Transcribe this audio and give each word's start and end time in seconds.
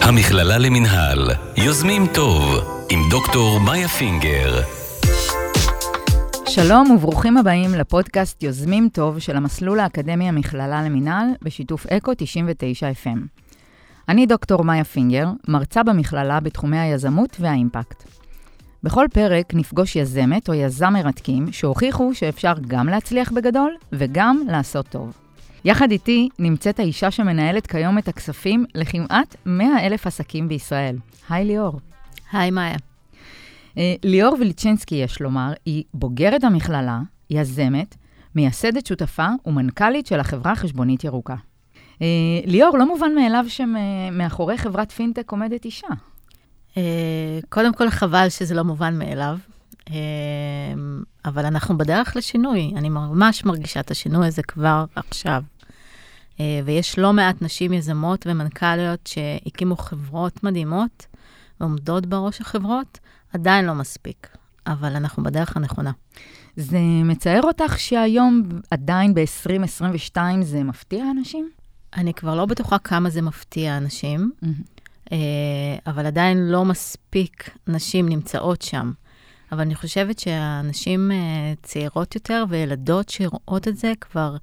המכללה 0.00 0.58
למינהל, 0.58 1.30
יוזמים 1.56 2.06
טוב, 2.14 2.42
עם 2.90 3.00
דוקטור 3.10 3.60
מאיה 3.60 3.88
פינגר. 3.88 4.60
שלום 6.48 6.90
וברוכים 6.90 7.36
הבאים 7.36 7.74
לפודקאסט 7.74 8.42
יוזמים 8.42 8.88
טוב 8.92 9.18
של 9.18 9.36
המסלול 9.36 9.80
האקדמי 9.80 10.28
המכללה 10.28 10.82
למינהל 10.82 11.26
בשיתוף 11.42 11.86
אקו 11.86 12.12
99 12.16 12.90
FM. 13.04 13.18
אני 14.08 14.26
דוקטור 14.26 14.64
מאיה 14.64 14.84
פינגר, 14.84 15.28
מרצה 15.48 15.82
במכללה 15.82 16.40
בתחומי 16.40 16.78
היזמות 16.78 17.36
והאימפקט. 17.40 18.04
בכל 18.82 19.06
פרק 19.12 19.54
נפגוש 19.54 19.96
יזמת 19.96 20.48
או 20.48 20.54
יזם 20.54 20.92
מרתקים 20.92 21.52
שהוכיחו 21.52 22.14
שאפשר 22.14 22.52
גם 22.66 22.86
להצליח 22.86 23.32
בגדול 23.32 23.74
וגם 23.92 24.42
לעשות 24.48 24.88
טוב. 24.88 25.27
יחד 25.64 25.90
איתי 25.90 26.28
נמצאת 26.38 26.78
האישה 26.78 27.10
שמנהלת 27.10 27.66
כיום 27.66 27.98
את 27.98 28.08
הכספים 28.08 28.64
לכמעט 28.74 29.36
100 29.46 29.86
אלף 29.86 30.06
עסקים 30.06 30.48
בישראל. 30.48 30.96
היי 31.28 31.44
ליאור. 31.44 31.80
היי 32.32 32.50
מאיה. 32.50 32.76
אה, 33.78 33.94
ליאור 34.04 34.36
וליצ'נסקי, 34.40 34.94
יש 34.94 35.20
לומר, 35.20 35.52
היא 35.66 35.84
בוגרת 35.94 36.44
המכללה, 36.44 37.00
יזמת, 37.30 37.96
מייסדת 38.34 38.86
שותפה 38.86 39.28
ומנכ"לית 39.46 40.06
של 40.06 40.20
החברה 40.20 40.52
החשבונית 40.52 41.04
ירוקה. 41.04 41.36
אה, 42.02 42.06
ליאור, 42.44 42.78
לא 42.78 42.86
מובן 42.86 43.14
מאליו 43.14 43.44
שמאחורי 43.48 44.58
חברת 44.58 44.92
פינטק 44.92 45.30
עומדת 45.30 45.64
אישה. 45.64 45.88
אה, 46.76 47.38
קודם 47.48 47.74
כל, 47.74 47.90
חבל 47.90 48.28
שזה 48.28 48.54
לא 48.54 48.62
מובן 48.62 48.98
מאליו, 48.98 49.38
אבל 51.24 51.46
אנחנו 51.46 51.78
בדרך 51.78 52.16
לשינוי. 52.16 52.72
אני 52.76 52.88
ממש 52.88 53.44
מרגישה 53.44 53.80
את 53.80 53.90
השינוי 53.90 54.26
הזה 54.26 54.42
כבר 54.42 54.84
עכשיו. 54.94 55.42
ויש 56.64 56.98
לא 56.98 57.12
מעט 57.12 57.42
נשים 57.42 57.72
יזמות 57.72 58.26
ומנכ"ליות 58.26 59.06
שהקימו 59.06 59.76
חברות 59.76 60.44
מדהימות 60.44 61.06
ועומדות 61.60 62.06
בראש 62.06 62.40
החברות, 62.40 62.98
עדיין 63.32 63.64
לא 63.64 63.74
מספיק, 63.74 64.36
אבל 64.66 64.96
אנחנו 64.96 65.22
בדרך 65.22 65.56
הנכונה. 65.56 65.92
זה 66.56 66.78
מצער 67.04 67.42
אותך 67.42 67.78
שהיום, 67.78 68.42
עדיין 68.70 69.14
ב-2022, 69.14 70.16
זה 70.42 70.64
מפתיע 70.64 71.04
אנשים? 71.10 71.50
אני 71.96 72.14
כבר 72.14 72.34
לא 72.34 72.46
בטוחה 72.46 72.78
כמה 72.78 73.10
זה 73.10 73.22
מפתיע 73.22 73.76
אנשים, 73.76 74.30
mm-hmm. 74.44 75.12
אבל 75.86 76.06
עדיין 76.06 76.48
לא 76.48 76.64
מספיק 76.64 77.50
נשים 77.66 78.08
נמצאות 78.08 78.62
שם. 78.62 78.92
אבל 79.52 79.60
אני 79.60 79.74
חושבת 79.74 80.18
שהנשים 80.18 81.10
אה, 81.10 81.52
צעירות 81.62 82.14
יותר 82.14 82.44
וילדות 82.48 83.08
שרואות 83.08 83.68
את 83.68 83.76
זה 83.76 83.92
כבר 84.00 84.36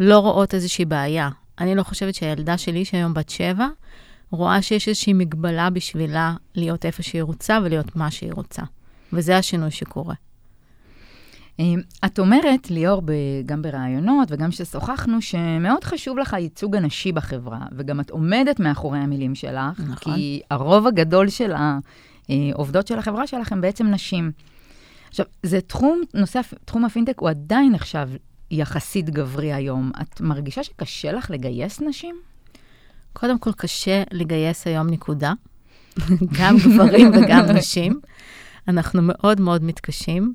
לא 0.00 0.18
רואות 0.18 0.54
איזושהי 0.54 0.84
בעיה. 0.84 1.30
אני 1.60 1.74
לא 1.74 1.82
חושבת 1.82 2.14
שהילדה 2.14 2.58
שלי, 2.58 2.84
שהיום 2.84 3.14
בת 3.14 3.28
שבע, 3.28 3.68
רואה 4.30 4.62
שיש 4.62 4.88
איזושהי 4.88 5.12
מגבלה 5.12 5.70
בשבילה 5.70 6.34
להיות 6.54 6.86
איפה 6.86 7.02
שהיא 7.02 7.22
רוצה 7.22 7.58
ולהיות 7.64 7.96
מה 7.96 8.10
שהיא 8.10 8.32
רוצה. 8.32 8.62
וזה 9.12 9.36
השינוי 9.36 9.70
שקורה. 9.70 10.14
אמ, 11.58 11.80
את 12.04 12.18
אומרת, 12.18 12.70
ליאור, 12.70 13.02
גם 13.46 13.62
בראיונות 13.62 14.28
וגם 14.32 14.50
כששוחחנו, 14.50 15.22
שמאוד 15.22 15.84
חשוב 15.84 16.18
לך 16.18 16.34
הייצוג 16.34 16.76
הנשי 16.76 17.12
בחברה, 17.12 17.60
וגם 17.76 18.00
את 18.00 18.10
עומדת 18.10 18.60
מאחורי 18.60 18.98
המילים 18.98 19.34
שלך, 19.34 19.80
נכון. 19.80 20.14
כי 20.14 20.40
הרוב 20.50 20.86
הגדול 20.86 21.28
של 21.28 21.52
העובדות 22.28 22.86
של 22.86 22.98
החברה 22.98 23.26
שלך 23.26 23.52
הם 23.52 23.60
בעצם 23.60 23.86
נשים. 23.86 24.32
עכשיו, 25.08 25.26
זה 25.42 25.60
תחום, 25.60 26.02
נושא, 26.14 26.40
תחום 26.64 26.84
הפינטק 26.84 27.18
הוא 27.18 27.30
עדיין 27.30 27.72
נחשב 27.72 28.08
יחסית 28.50 29.10
גברי 29.10 29.52
היום. 29.52 29.92
את 30.02 30.20
מרגישה 30.20 30.64
שקשה 30.64 31.12
לך 31.12 31.30
לגייס 31.30 31.80
נשים? 31.80 32.16
קודם 33.12 33.38
כל, 33.38 33.52
קשה 33.52 34.02
לגייס 34.10 34.66
היום 34.66 34.86
נקודה, 34.86 35.32
גם 36.38 36.56
גברים 36.56 37.10
וגם 37.10 37.44
נשים. 37.44 38.00
אנחנו 38.68 39.02
מאוד 39.02 39.40
מאוד 39.40 39.64
מתקשים, 39.64 40.32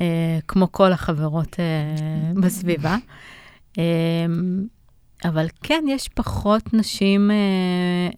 אה, 0.00 0.38
כמו 0.48 0.72
כל 0.72 0.92
החברות 0.92 1.56
אה, 1.60 2.32
בסביבה. 2.40 2.96
אה, 3.78 4.26
אבל 5.24 5.46
כן, 5.62 5.84
יש 5.88 6.08
פחות 6.08 6.74
נשים 6.74 7.30
אה, 7.30 7.36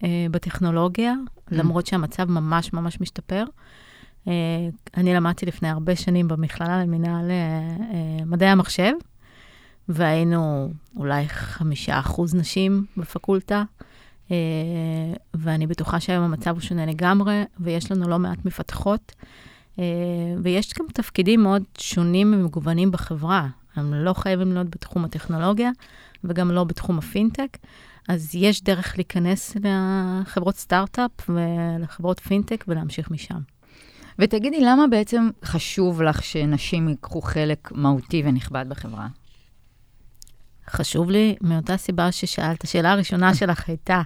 אה, 0.03 0.27
בטכנולוגיה, 0.31 1.13
למרות 1.51 1.87
שהמצב 1.87 2.31
ממש 2.31 2.73
ממש 2.73 3.01
משתפר. 3.01 3.43
אה, 4.27 4.33
אני 4.97 5.13
למדתי 5.13 5.45
לפני 5.45 5.69
הרבה 5.69 5.95
שנים 5.95 6.27
במכללה 6.27 6.83
למינהל 6.83 7.31
אה, 7.31 7.35
אה, 7.35 8.25
מדעי 8.25 8.49
המחשב, 8.49 8.91
והיינו 9.89 10.69
אולי 10.95 11.29
חמישה 11.29 11.99
אחוז 11.99 12.35
נשים 12.35 12.85
בפקולטה. 12.97 13.63
אה, 14.31 14.35
ואני 15.33 15.67
בטוחה 15.67 15.99
שהיום 15.99 16.23
המצב 16.23 16.51
הוא 16.51 16.61
שונה 16.61 16.85
לגמרי, 16.85 17.43
ויש 17.59 17.91
לנו 17.91 18.09
לא 18.09 18.19
מעט 18.19 18.45
מפתחות, 18.45 19.15
אה, 19.79 19.83
ויש 20.43 20.73
גם 20.79 20.85
תפקידים 20.93 21.43
מאוד 21.43 21.63
שונים 21.77 22.33
ומגוונים 22.33 22.91
בחברה. 22.91 23.47
הם 23.75 23.93
לא 23.93 24.13
חייבים 24.13 24.53
להיות 24.53 24.69
בתחום 24.69 25.05
הטכנולוגיה, 25.05 25.71
וגם 26.23 26.51
לא 26.51 26.63
בתחום 26.63 26.97
הפינטק. 26.97 27.57
אז 28.07 28.35
יש 28.35 28.63
דרך 28.63 28.93
להיכנס 28.97 29.55
לחברות 29.63 30.55
סטארט-אפ 30.55 31.29
ולחברות 31.29 32.19
פינטק 32.19 32.65
ולהמשיך 32.67 33.11
משם. 33.11 33.39
ותגידי, 34.19 34.61
למה 34.61 34.87
בעצם 34.87 35.29
חשוב 35.45 36.01
לך 36.01 36.23
שנשים 36.23 36.89
ייקחו 36.89 37.21
חלק 37.21 37.71
מהותי 37.71 38.23
ונכבד 38.25 38.65
בחברה? 38.69 39.07
חשוב 40.69 41.09
לי 41.09 41.35
מאותה 41.41 41.77
סיבה 41.77 42.11
ששאלת. 42.11 42.63
השאלה 42.63 42.91
הראשונה 42.91 43.35
שלך 43.35 43.69
הייתה, 43.69 44.01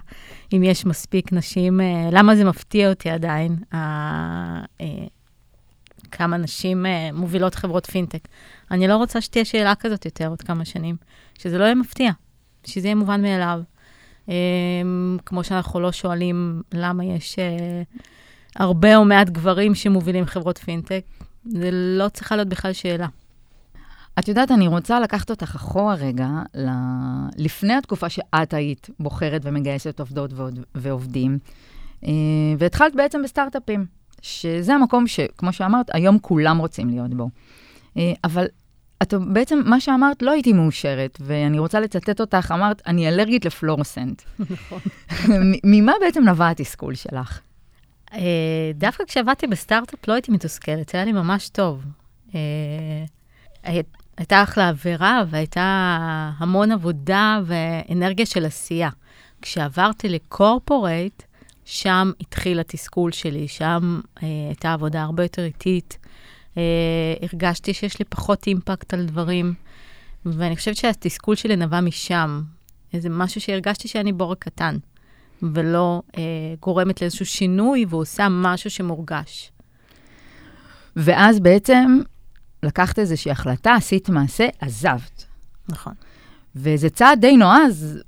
אם 0.52 0.62
יש 0.62 0.86
מספיק 0.86 1.32
נשים, 1.32 1.80
אה, 1.80 2.08
למה 2.12 2.36
זה 2.36 2.44
מפתיע 2.44 2.88
אותי 2.88 3.10
עדיין, 3.10 3.56
אה, 3.74 4.62
כמה 6.12 6.36
נשים 6.36 6.86
אה, 6.86 7.10
מובילות 7.12 7.54
חברות 7.54 7.86
פינטק. 7.86 8.28
אני 8.70 8.88
לא 8.88 8.96
רוצה 8.96 9.20
שתהיה 9.20 9.44
שאלה 9.44 9.74
כזאת 9.74 10.04
יותר 10.04 10.28
עוד 10.28 10.42
כמה 10.42 10.64
שנים, 10.64 10.96
שזה 11.38 11.58
לא 11.58 11.64
יהיה 11.64 11.74
מפתיע, 11.74 12.10
שזה 12.64 12.86
יהיה 12.86 12.94
מובן 12.94 13.22
מאליו. 13.22 13.60
כמו 15.26 15.44
שאנחנו 15.44 15.80
לא 15.80 15.92
שואלים 15.92 16.62
למה 16.72 17.04
יש 17.04 17.36
הרבה 18.56 18.96
או 18.96 19.04
מעט 19.04 19.30
גברים 19.30 19.74
שמובילים 19.74 20.26
חברות 20.26 20.58
פינטק, 20.58 21.04
זה 21.44 21.70
לא 21.72 22.08
צריכה 22.08 22.36
להיות 22.36 22.48
בכלל 22.48 22.72
שאלה. 22.72 23.06
את 24.18 24.28
יודעת, 24.28 24.50
אני 24.50 24.68
רוצה 24.68 25.00
לקחת 25.00 25.30
אותך 25.30 25.54
אחורה 25.54 25.94
רגע, 25.94 26.28
ל... 26.54 26.68
לפני 27.36 27.74
התקופה 27.74 28.08
שאת 28.08 28.54
היית 28.54 28.90
בוחרת 29.00 29.40
ומגייסת 29.44 30.00
עובדות. 30.00 30.30
ועובדים, 30.74 31.38
והתחלת 32.58 32.94
בעצם 32.94 33.22
בסטארט-אפים, 33.22 33.86
שזה 34.22 34.74
המקום 34.74 35.06
שכמו 35.06 35.52
שאמרת, 35.52 35.86
היום 35.92 36.18
כולם 36.18 36.58
רוצים 36.58 36.88
להיות 36.88 37.14
בו. 37.14 37.28
אה, 37.96 38.12
אבל 38.24 38.46
את 39.02 39.14
בעצם, 39.14 39.62
מה 39.64 39.80
שאמרת, 39.80 40.22
לא 40.22 40.30
הייתי 40.30 40.52
מאושרת, 40.52 41.18
ואני 41.20 41.58
רוצה 41.58 41.80
לצטט 41.80 42.20
אותך, 42.20 42.52
אמרת, 42.54 42.82
אני 42.86 43.08
אלרגית 43.08 43.44
לפלורסנט. 43.44 44.22
נכון. 44.50 44.78
ממה 45.64 45.92
בעצם 46.00 46.28
נבע 46.28 46.48
התסכול 46.48 46.94
שלך? 46.94 47.40
אה, 48.12 48.70
דווקא 48.74 49.04
כשעבדתי 49.04 49.46
בסטארט-אפ 49.46 50.08
לא 50.08 50.12
הייתי 50.12 50.32
מתוסכלת, 50.32 50.94
היה 50.94 51.04
לי 51.04 51.12
ממש 51.12 51.48
טוב. 51.48 51.84
הייתה 54.16 54.42
אחלה 54.42 54.68
עבירה 54.68 55.22
והייתה 55.30 55.98
המון 56.38 56.72
עבודה 56.72 57.40
ואנרגיה 57.44 58.26
של 58.26 58.46
עשייה. 58.46 58.90
כשעברתי 59.42 60.08
לקורפורייט, 60.08 61.22
שם 61.64 62.12
התחיל 62.20 62.60
התסכול 62.60 63.12
שלי, 63.12 63.48
שם 63.48 64.00
אה, 64.22 64.28
הייתה 64.48 64.72
עבודה 64.72 65.02
הרבה 65.02 65.22
יותר 65.22 65.44
איטית. 65.44 65.98
אה, 66.56 66.62
הרגשתי 67.22 67.74
שיש 67.74 67.98
לי 67.98 68.04
פחות 68.04 68.46
אימפקט 68.46 68.94
על 68.94 69.06
דברים, 69.06 69.54
ואני 70.26 70.56
חושבת 70.56 70.76
שהתסכול 70.76 71.34
שלי 71.34 71.56
נבע 71.56 71.80
משם. 71.80 72.42
איזה 72.94 73.08
משהו 73.08 73.40
שהרגשתי 73.40 73.88
שאני 73.88 74.12
בורק 74.12 74.38
קטן, 74.38 74.76
ולא 75.42 76.02
אה, 76.16 76.22
גורמת 76.60 77.00
לאיזשהו 77.00 77.26
שינוי 77.26 77.84
ועושה 77.88 78.26
משהו 78.30 78.70
שמורגש. 78.70 79.52
ואז 80.96 81.40
בעצם 81.40 82.00
לקחת 82.62 82.98
איזושהי 82.98 83.30
החלטה, 83.30 83.74
עשית 83.74 84.08
מעשה, 84.08 84.48
עזבת. 84.58 85.26
נכון. 85.68 85.92
וזה 86.56 86.90
צעד 86.90 87.20
די 87.20 87.36
נועז 87.36 88.02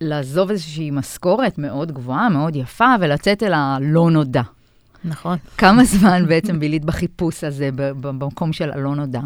לעזוב 0.00 0.50
איזושהי 0.50 0.90
משכורת 0.90 1.58
מאוד 1.58 1.92
גבוהה, 1.92 2.28
מאוד 2.28 2.56
יפה, 2.56 2.94
ולצאת 3.00 3.42
אל 3.42 3.52
הלא 3.52 4.10
נודע. 4.10 4.42
נכון. 5.04 5.38
כמה 5.58 5.84
זמן 5.84 6.26
בעצם 6.28 6.60
בילית 6.60 6.84
בחיפוש 6.84 7.44
הזה, 7.44 7.70
במקום 7.74 8.52
של 8.52 8.70
הלא 8.70 8.94
נודע? 8.94 9.20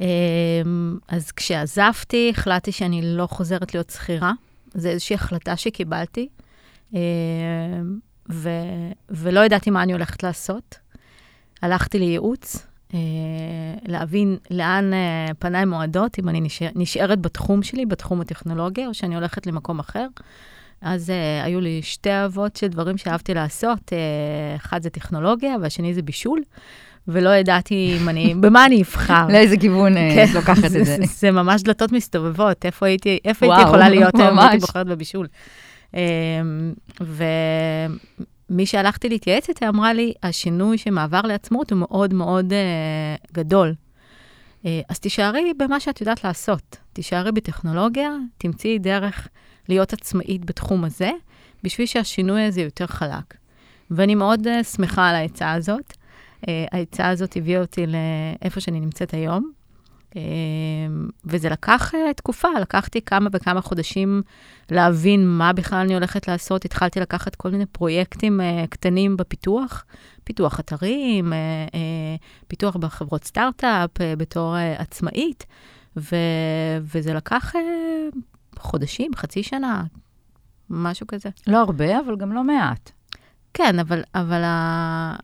אמ, 0.00 0.98
אז 1.08 1.32
כשעזבתי, 1.32 2.30
החלטתי 2.34 2.72
שאני 2.72 3.00
לא 3.04 3.26
חוזרת 3.26 3.74
להיות 3.74 3.90
שכירה. 3.90 4.32
זו 4.74 4.88
איזושהי 4.88 5.14
החלטה 5.14 5.56
שקיבלתי, 5.56 6.28
אמ, 6.94 6.98
ו- 8.32 8.92
ולא 9.10 9.40
ידעתי 9.40 9.70
מה 9.70 9.82
אני 9.82 9.92
הולכת 9.92 10.22
לעשות. 10.22 10.78
הלכתי 11.62 11.98
לייעוץ, 11.98 12.66
להבין 13.86 14.36
לאן 14.50 14.92
אה, 14.92 15.34
פניי 15.38 15.64
מועדות, 15.64 16.18
אם 16.18 16.28
אני 16.28 16.40
נשאר, 16.40 16.68
נשארת 16.74 17.20
בתחום 17.20 17.62
שלי, 17.62 17.86
בתחום 17.86 18.20
הטכנולוגיה, 18.20 18.88
או 18.88 18.94
שאני 18.94 19.14
הולכת 19.14 19.46
למקום 19.46 19.78
אחר. 19.78 20.06
אז 20.82 21.10
uh, 21.10 21.44
היו 21.44 21.60
לי 21.60 21.80
שתי 21.82 22.10
אהבות 22.10 22.56
של 22.56 22.68
דברים 22.68 22.96
שאהבתי 22.96 23.34
לעשות, 23.34 23.78
uh, 23.78 23.92
אחד 24.56 24.82
זה 24.82 24.90
טכנולוגיה 24.90 25.56
והשני 25.62 25.94
זה 25.94 26.02
בישול. 26.02 26.40
ולא 27.08 27.30
ידעתי 27.30 27.98
אם 28.00 28.08
אני, 28.08 28.34
במה 28.40 28.66
אני 28.66 28.82
אבחר. 28.82 29.26
לאיזה 29.28 29.56
כיוון 29.56 29.94
כן, 29.94 30.24
את 30.30 30.34
לוקחת 30.34 30.64
את 30.64 30.70
זה. 30.70 30.84
זה. 30.84 30.96
זה 31.06 31.30
ממש 31.30 31.62
דלתות 31.62 31.92
מסתובבות, 31.92 32.64
איפה 32.64 32.86
הייתי, 32.86 33.18
איפה 33.24 33.46
וואו, 33.46 33.56
הייתי 33.56 33.68
יכולה 33.68 33.88
להיות 33.88 34.14
היום, 34.14 34.38
הייתי 34.38 34.58
בוחרת 34.58 34.86
בבישול. 34.86 35.26
Um, 35.92 35.96
ומי 38.52 38.66
שהלכתי 38.66 39.08
להתייעץ 39.08 39.48
איתה 39.48 39.68
אמרה 39.68 39.92
לי, 39.92 40.12
השינוי 40.22 40.78
שמעבר 40.78 41.20
לעצמאות 41.20 41.72
הוא 41.72 41.78
מאוד 41.78 42.14
מאוד 42.14 42.52
uh, 42.52 43.32
גדול. 43.32 43.74
Uh, 44.62 44.66
אז 44.88 44.98
תישארי 44.98 45.52
במה 45.58 45.80
שאת 45.80 46.00
יודעת 46.00 46.24
לעשות. 46.24 46.76
תישארי 46.92 47.32
בטכנולוגיה, 47.32 48.10
תמצאי 48.38 48.78
דרך 48.78 49.28
להיות 49.68 49.92
עצמאית 49.92 50.44
בתחום 50.44 50.84
הזה, 50.84 51.10
בשביל 51.62 51.86
שהשינוי 51.86 52.42
הזה 52.42 52.60
יותר 52.60 52.86
חלק. 52.86 53.34
ואני 53.90 54.14
מאוד 54.14 54.46
uh, 54.46 54.64
שמחה 54.64 55.08
על 55.08 55.14
העצה 55.14 55.52
הזאת. 55.52 55.92
Uh, 55.92 56.46
העצה 56.72 57.08
הזאת 57.08 57.36
הביאה 57.36 57.60
אותי 57.60 57.86
לאיפה 57.86 58.60
שאני 58.60 58.80
נמצאת 58.80 59.14
היום. 59.14 59.52
Uh, 60.12 60.14
וזה 61.24 61.48
לקח 61.48 61.94
uh, 61.94 62.12
תקופה, 62.16 62.48
לקחתי 62.60 63.02
כמה 63.02 63.30
וכמה 63.32 63.60
חודשים 63.60 64.22
להבין 64.70 65.28
מה 65.28 65.52
בכלל 65.52 65.78
אני 65.78 65.94
הולכת 65.94 66.28
לעשות. 66.28 66.64
התחלתי 66.64 67.00
לקחת 67.00 67.34
כל 67.34 67.50
מיני 67.50 67.66
פרויקטים 67.66 68.40
uh, 68.40 68.66
קטנים 68.66 69.16
בפיתוח, 69.16 69.84
פיתוח 70.24 70.60
אתרים, 70.60 71.32
uh, 71.32 71.76
פיתוח 72.48 72.76
בחברות 72.76 73.24
סטארט-אפ 73.24 73.90
בתור 74.18 74.54
עצמאית, 74.78 75.46
ו, 75.96 76.16
וזה 76.82 77.14
לקח 77.14 77.52
חודשים, 78.58 79.10
חצי 79.16 79.42
שנה, 79.42 79.84
משהו 80.70 81.06
כזה. 81.06 81.28
לא 81.46 81.60
הרבה, 81.60 82.00
אבל 82.00 82.16
גם 82.16 82.32
לא 82.32 82.44
מעט. 82.44 82.90
כן, 83.54 83.78
אבל, 83.78 84.02
אבל 84.14 84.42
ה... 84.44 85.16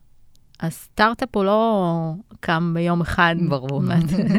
הסטארט-אפ 0.59 1.35
הוא 1.35 1.43
לא 1.43 2.13
קם 2.39 2.71
ביום 2.73 3.01
אחד. 3.01 3.35
ברור. 3.49 3.83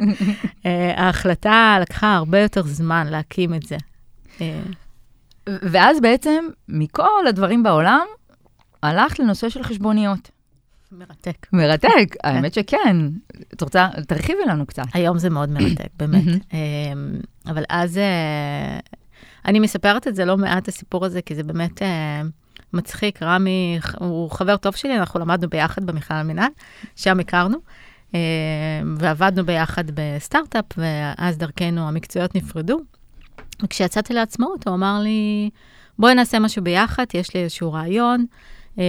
אה, 0.67 1.05
ההחלטה 1.05 1.79
לקחה 1.81 2.15
הרבה 2.15 2.39
יותר 2.39 2.63
זמן 2.63 3.07
להקים 3.07 3.55
את 3.55 3.63
זה. 3.63 3.77
אה. 4.41 4.61
ואז 5.47 6.01
בעצם, 6.01 6.45
מכל 6.69 7.27
הדברים 7.29 7.63
בעולם, 7.63 8.07
הלכת 8.83 9.19
לנושא 9.19 9.49
של 9.49 9.63
חשבוניות. 9.63 10.31
מרתק. 10.93 11.47
מרתק, 11.53 11.89
כן. 12.23 12.29
האמת 12.29 12.55
שכן. 12.55 12.97
את 13.55 13.63
רוצה, 13.63 13.89
תרחיבי 14.09 14.43
לנו 14.47 14.67
קצת. 14.67 14.83
היום 14.95 15.19
זה 15.19 15.31
מאוד 15.31 15.49
מרתק, 15.51 15.89
באמת. 15.97 16.25
אמ, 16.53 17.21
אבל 17.47 17.65
אז, 17.69 17.99
אה, 17.99 18.79
אני 19.45 19.61
מספרת 19.61 20.09
את 20.09 20.15
זה 20.15 20.25
לא 20.25 20.37
מעט, 20.37 20.69
הסיפור 20.69 21.05
הזה, 21.05 21.23
כי 21.23 21.35
זה 21.35 21.43
באמת 21.43 21.83
אה, 21.83 22.23
מצחיק. 22.73 23.23
רמי 23.23 23.79
הוא 23.99 24.31
חבר 24.31 24.57
טוב 24.57 24.77
שלי, 24.77 24.99
אנחנו 24.99 25.21
למדנו 25.21 25.49
ביחד 25.49 25.85
במכלל 25.85 26.17
המינהל, 26.17 26.51
שם 26.97 27.21
הכרנו. 27.21 27.59
אמ, 28.15 28.19
ועבדנו 28.99 29.47
ביחד 29.47 29.85
בסטארט-אפ, 29.95 30.65
ואז 30.77 31.39
דרכנו 31.39 31.89
המקצועיות 31.89 32.35
נפרדו. 32.35 32.81
וכשיצאתי 33.63 34.15
לעצמאות, 34.15 34.69
הוא 34.69 34.75
אמר 34.75 35.01
לי, 35.03 35.51
בואי 35.99 36.15
נעשה 36.15 36.39
משהו 36.39 36.65
ביחד, 36.65 37.05
יש 37.15 37.35
לי 37.35 37.43
איזשהו 37.43 37.73
רעיון. 37.73 38.27
אמ, 38.79 38.83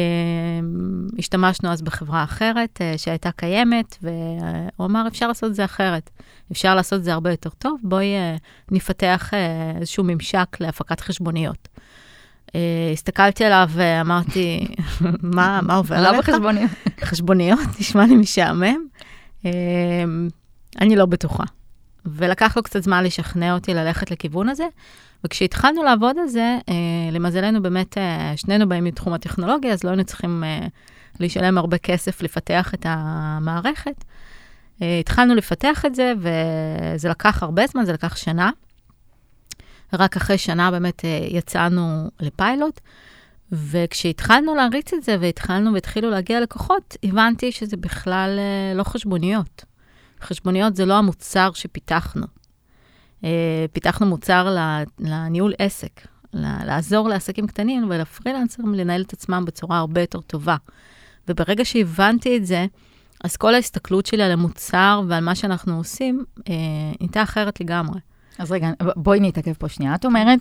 השתמשנו 1.19 1.69
אז 1.69 1.81
בחברה 1.81 2.23
אחרת 2.23 2.81
uh, 2.81 2.97
שהייתה 2.97 3.31
קיימת, 3.31 3.97
והוא 4.01 4.85
אמר, 4.87 5.07
אפשר 5.07 5.27
לעשות 5.27 5.49
את 5.49 5.55
זה 5.55 5.65
אחרת. 5.65 6.09
אפשר 6.51 6.75
לעשות 6.75 6.99
את 6.99 7.03
זה 7.03 7.13
הרבה 7.13 7.31
יותר 7.31 7.49
טוב, 7.49 7.79
בואי 7.83 8.13
נפתח 8.71 9.31
איזשהו 9.79 10.03
ממשק 10.03 10.57
להפקת 10.59 10.99
חשבוניות. 10.99 11.67
Uh, 12.51 12.55
הסתכלתי 12.93 13.45
עליו 13.45 13.69
ואמרתי, 13.71 14.67
מה, 15.35 15.59
מה 15.63 15.75
עובר 15.75 15.95
עליך? 15.95 16.29
לא 16.29 16.35
בחשבוניות. 16.35 16.71
חשבוניות, 17.09 17.59
נשמע 17.79 18.05
לי 18.05 18.15
משעמם. 18.15 18.85
Uh, 19.43 19.47
אני 20.81 20.95
לא 20.95 21.05
בטוחה. 21.05 21.43
ולקח 22.05 22.57
לו 22.57 22.63
קצת 22.63 22.83
זמן 22.83 23.03
לשכנע 23.03 23.53
אותי 23.53 23.73
ללכת 23.73 24.11
לכיוון 24.11 24.49
הזה. 24.49 24.65
וכשהתחלנו 25.23 25.83
לעבוד 25.83 26.17
על 26.19 26.27
זה, 26.27 26.57
אה, 26.69 27.11
למזלנו 27.11 27.61
באמת, 27.61 27.97
אה, 27.97 28.33
שנינו 28.35 28.69
באים 28.69 28.83
מתחום 28.83 29.13
הטכנולוגיה, 29.13 29.73
אז 29.73 29.83
לא 29.83 29.89
היינו 29.89 30.03
צריכים 30.03 30.43
אה, 30.43 30.67
לשלם 31.19 31.57
הרבה 31.57 31.77
כסף 31.77 32.21
לפתח 32.21 32.73
את 32.73 32.85
המערכת. 32.89 34.03
אה, 34.81 34.99
התחלנו 34.99 35.35
לפתח 35.35 35.85
את 35.85 35.95
זה, 35.95 36.13
וזה 36.17 37.09
לקח 37.09 37.43
הרבה 37.43 37.67
זמן, 37.67 37.85
זה 37.85 37.93
לקח 37.93 38.15
שנה. 38.15 38.51
רק 39.93 40.17
אחרי 40.17 40.37
שנה 40.37 40.71
באמת 40.71 41.05
אה, 41.05 41.27
יצאנו 41.29 42.09
לפיילוט, 42.19 42.79
וכשהתחלנו 43.51 44.55
להריץ 44.55 44.93
את 44.93 45.03
זה 45.03 45.17
והתחלנו 45.19 45.73
והתחילו 45.73 46.09
להגיע 46.09 46.41
לקוחות, 46.41 46.97
הבנתי 47.03 47.51
שזה 47.51 47.77
בכלל 47.77 48.39
אה, 48.39 48.73
לא 48.75 48.83
חשבוניות. 48.83 49.65
חשבוניות 50.21 50.75
זה 50.75 50.85
לא 50.85 50.93
המוצר 50.93 51.51
שפיתחנו. 51.53 52.25
אה, 53.23 53.65
פיתחנו 53.71 54.05
מוצר 54.05 54.57
לניהול 54.99 55.53
עסק, 55.57 56.01
לעזור 56.33 57.09
לעסקים 57.09 57.47
קטנים 57.47 57.87
ולפרילנסרים 57.89 58.75
לנהל 58.75 59.01
את 59.01 59.13
עצמם 59.13 59.43
בצורה 59.45 59.77
הרבה 59.77 60.01
יותר 60.01 60.21
טובה. 60.21 60.55
וברגע 61.27 61.65
שהבנתי 61.65 62.37
את 62.37 62.45
זה, 62.45 62.65
אז 63.23 63.37
כל 63.37 63.55
ההסתכלות 63.55 64.05
שלי 64.05 64.23
על 64.23 64.31
המוצר 64.31 65.01
ועל 65.07 65.23
מה 65.23 65.35
שאנחנו 65.35 65.77
עושים, 65.77 66.23
אה, 66.49 66.53
הייתה 66.99 67.23
אחרת 67.23 67.61
לגמרי. 67.61 67.99
אז 68.39 68.51
רגע, 68.51 68.69
בואי 68.95 69.19
נתעכב 69.19 69.53
פה 69.53 69.69
שנייה. 69.69 69.95
את 69.95 70.05
אומרת, 70.05 70.39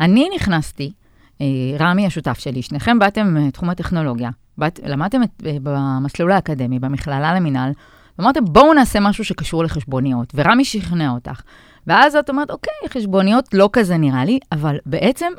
אני 0.00 0.28
נכנסתי, 0.34 0.92
אה, 1.40 1.46
רמי 1.80 2.06
השותף 2.06 2.38
שלי, 2.38 2.62
שניכם 2.62 2.98
באתם 2.98 3.46
מתחום 3.46 3.70
הטכנולוגיה, 3.70 4.30
באת, 4.58 4.80
למדתם 4.84 5.22
את, 5.22 5.42
במסלול 5.62 6.32
האקדמי, 6.32 6.78
במכללה 6.78 7.34
למינהל, 7.34 7.72
ואמרתם, 8.18 8.44
בואו 8.44 8.74
נעשה 8.74 9.00
משהו 9.00 9.24
שקשור 9.24 9.64
לחשבוניות, 9.64 10.32
ורמי 10.34 10.64
שכנע 10.64 11.10
אותך. 11.10 11.42
ואז 11.86 12.16
את 12.16 12.30
אומרת, 12.30 12.50
אוקיי, 12.50 12.72
חשבוניות 12.88 13.54
לא 13.54 13.70
כזה 13.72 13.96
נראה 13.96 14.24
לי, 14.24 14.38
אבל 14.52 14.78
בעצם, 14.86 15.32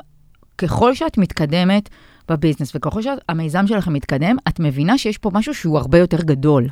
ככל 0.58 0.94
שאת 0.94 1.18
מתקדמת 1.18 1.88
בביזנס, 2.28 2.72
וככל 2.74 3.02
שהמיזם 3.02 3.66
שלכם 3.66 3.92
מתקדם, 3.92 4.36
את 4.48 4.60
מבינה 4.60 4.98
שיש 4.98 5.18
פה 5.18 5.30
משהו 5.34 5.54
שהוא 5.54 5.78
הרבה 5.78 5.98
יותר 5.98 6.22
גדול. 6.22 6.68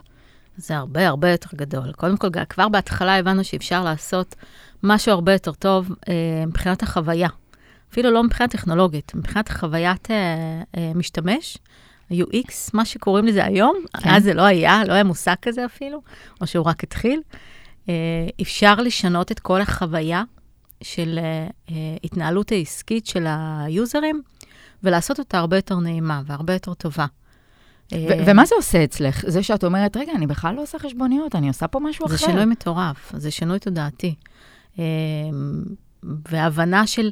זה 0.56 0.76
הרבה 0.76 1.08
הרבה 1.08 1.30
יותר 1.30 1.56
גדול. 1.56 1.92
קודם 1.92 2.16
כל, 2.16 2.28
כבר 2.48 2.68
בהתחלה 2.68 3.18
הבנו 3.18 3.44
שאפשר 3.44 3.84
לעשות 3.84 4.34
משהו 4.82 5.12
הרבה 5.12 5.32
יותר 5.32 5.52
טוב 5.52 5.90
אה, 6.08 6.44
מבחינת 6.46 6.82
החוויה. 6.82 7.28
אפילו 7.92 8.10
לא 8.10 8.22
מבחינה 8.22 8.48
טכנולוגית, 8.48 9.14
מבחינת 9.14 9.48
חוויית 9.48 10.10
אה, 10.10 10.16
אה, 10.76 10.92
משתמש. 10.94 11.58
UX, 12.12 12.70
מה 12.72 12.84
שקוראים 12.84 13.26
לזה 13.26 13.44
היום, 13.44 13.76
כן. 14.00 14.10
אז 14.10 14.22
זה 14.22 14.34
לא 14.34 14.42
היה, 14.42 14.82
לא 14.86 14.92
היה 14.92 15.04
מושג 15.04 15.34
כזה 15.42 15.64
אפילו, 15.64 16.02
או 16.40 16.46
שהוא 16.46 16.66
רק 16.66 16.82
התחיל. 16.84 17.20
אפשר 18.42 18.74
לשנות 18.74 19.32
את 19.32 19.40
כל 19.40 19.60
החוויה 19.60 20.22
של 20.82 21.18
התנהלות 22.04 22.52
העסקית 22.52 23.06
של 23.06 23.26
היוזרים, 23.28 24.22
ולעשות 24.82 25.18
אותה 25.18 25.38
הרבה 25.38 25.56
יותר 25.56 25.78
נעימה 25.78 26.22
והרבה 26.26 26.52
יותר 26.52 26.74
טובה. 26.74 27.06
ומה 28.26 28.44
זה 28.44 28.54
עושה 28.54 28.84
אצלך? 28.84 29.24
זה 29.26 29.42
שאת 29.42 29.64
אומרת, 29.64 29.96
רגע, 29.96 30.12
אני 30.12 30.26
בכלל 30.26 30.54
לא 30.54 30.62
עושה 30.62 30.78
חשבוניות, 30.78 31.34
אני 31.34 31.48
עושה 31.48 31.68
פה 31.68 31.80
משהו 31.80 32.08
זה 32.08 32.14
אחר. 32.14 32.24
זה 32.26 32.30
שינוי 32.30 32.44
מטורף, 32.44 33.12
זה 33.16 33.30
שינוי 33.30 33.58
תודעתי. 33.58 34.14
והבנה 36.02 36.86
של 36.86 37.10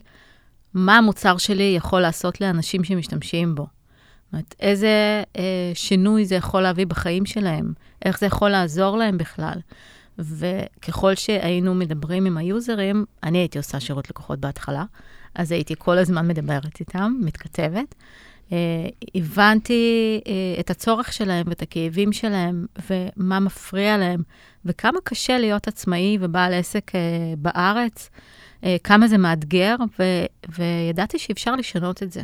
מה 0.75 0.99
המוצר 0.99 1.37
שלי 1.37 1.75
יכול 1.77 2.01
לעשות 2.01 2.41
לאנשים 2.41 2.85
שמשתמשים 2.85 3.55
בו. 3.55 3.63
זאת 3.63 4.33
אומרת, 4.33 4.55
איזה 4.61 5.23
אה, 5.37 5.73
שינוי 5.75 6.27
זה 6.27 6.35
יכול 6.35 6.63
להביא 6.63 6.87
בחיים 6.87 7.27
שלהם, 7.27 7.73
איך 8.05 8.19
זה 8.19 8.27
יכול 8.27 8.51
לעזור 8.51 8.97
להם 8.97 9.19
בכלל. 9.19 9.59
וככל 10.19 11.15
שהיינו 11.15 11.75
מדברים 11.75 12.27
עם 12.27 12.37
היוזרים, 12.37 13.05
אני 13.23 13.39
הייתי 13.39 13.59
עושה 13.59 13.81
שירות 13.81 14.11
לקוחות 14.11 14.39
בהתחלה, 14.39 14.85
אז 15.35 15.53
הייתי 15.53 15.75
כל 15.79 15.99
הזמן 15.99 16.29
מדברת 16.29 16.81
איתם, 16.81 17.13
מתכתבת. 17.21 17.95
Uh, 18.51 18.53
הבנתי 19.15 20.21
uh, 20.25 20.61
את 20.61 20.71
הצורך 20.71 21.13
שלהם 21.13 21.47
ואת 21.49 21.63
הכאבים 21.63 22.13
שלהם 22.13 22.67
ומה 22.91 23.41
מפריע 23.41 23.97
להם, 23.97 24.23
וכמה 24.65 24.99
קשה 25.05 25.39
להיות 25.39 25.69
עצמאי 25.69 26.19
ובעל 26.21 26.55
עסק 26.55 26.91
uh, 26.91 26.95
בארץ, 27.39 28.11
כמה 28.85 29.09
זה 29.09 29.19
מאתגר, 29.19 29.77
ו- 29.99 30.25
וידעתי 30.59 31.19
שאפשר 31.19 31.57
לשנות 31.57 32.03
את 32.03 32.13
זה. 32.13 32.23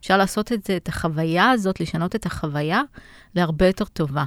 אפשר 0.00 0.16
לעשות 0.16 0.52
את 0.52 0.64
זה, 0.64 0.76
את 0.76 0.88
החוויה 0.88 1.50
הזאת, 1.50 1.80
לשנות 1.80 2.16
את 2.16 2.26
החוויה 2.26 2.82
להרבה 3.34 3.66
יותר 3.66 3.84
טובה. 3.84 4.24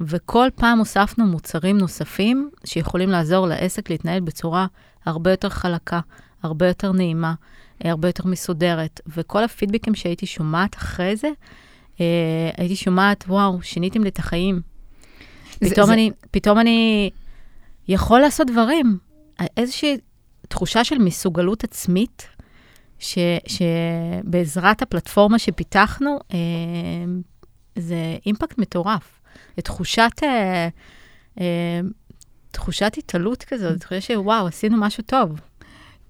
וכל 0.00 0.48
פעם 0.54 0.78
הוספנו 0.78 1.26
מוצרים 1.26 1.78
נוספים 1.78 2.50
שיכולים 2.64 3.10
לעזור 3.10 3.46
לעסק 3.46 3.90
להתנהל 3.90 4.20
בצורה 4.20 4.66
הרבה 5.06 5.30
יותר 5.30 5.48
חלקה, 5.48 6.00
הרבה 6.46 6.68
יותר 6.68 6.92
נעימה, 6.92 7.34
אה, 7.84 7.90
הרבה 7.90 8.08
יותר 8.08 8.26
מסודרת. 8.26 9.00
וכל 9.06 9.44
הפידבקים 9.44 9.94
שהייתי 9.94 10.26
שומעת 10.26 10.76
אחרי 10.76 11.16
זה, 11.16 11.28
אה, 12.00 12.50
הייתי 12.56 12.76
שומעת, 12.76 13.24
וואו, 13.28 13.62
שיניתם 13.62 14.02
לי 14.02 14.08
את 14.08 14.18
החיים. 14.18 14.60
זה, 15.60 15.70
פתאום, 15.70 15.86
זה... 15.86 15.92
אני, 15.92 16.10
פתאום 16.30 16.58
אני 16.58 17.10
יכול 17.88 18.20
לעשות 18.20 18.46
דברים. 18.46 18.98
איזושהי 19.56 19.96
תחושה 20.48 20.84
של 20.84 20.98
מסוגלות 20.98 21.64
עצמית, 21.64 22.28
ש, 22.98 23.18
שבעזרת 23.46 24.82
הפלטפורמה 24.82 25.38
שפיתחנו, 25.38 26.18
אה, 26.32 26.38
זה 27.76 28.16
אימפקט 28.26 28.58
מטורף. 28.58 29.20
תחושת, 29.56 30.10
אה, 30.22 30.68
אה, 31.40 31.80
תחושת 32.50 32.92
התעלות 32.98 33.44
כזאת, 33.44 33.80
תחושה 33.80 34.00
שוואו, 34.00 34.46
עשינו 34.46 34.76
משהו 34.76 35.02
טוב. 35.06 35.40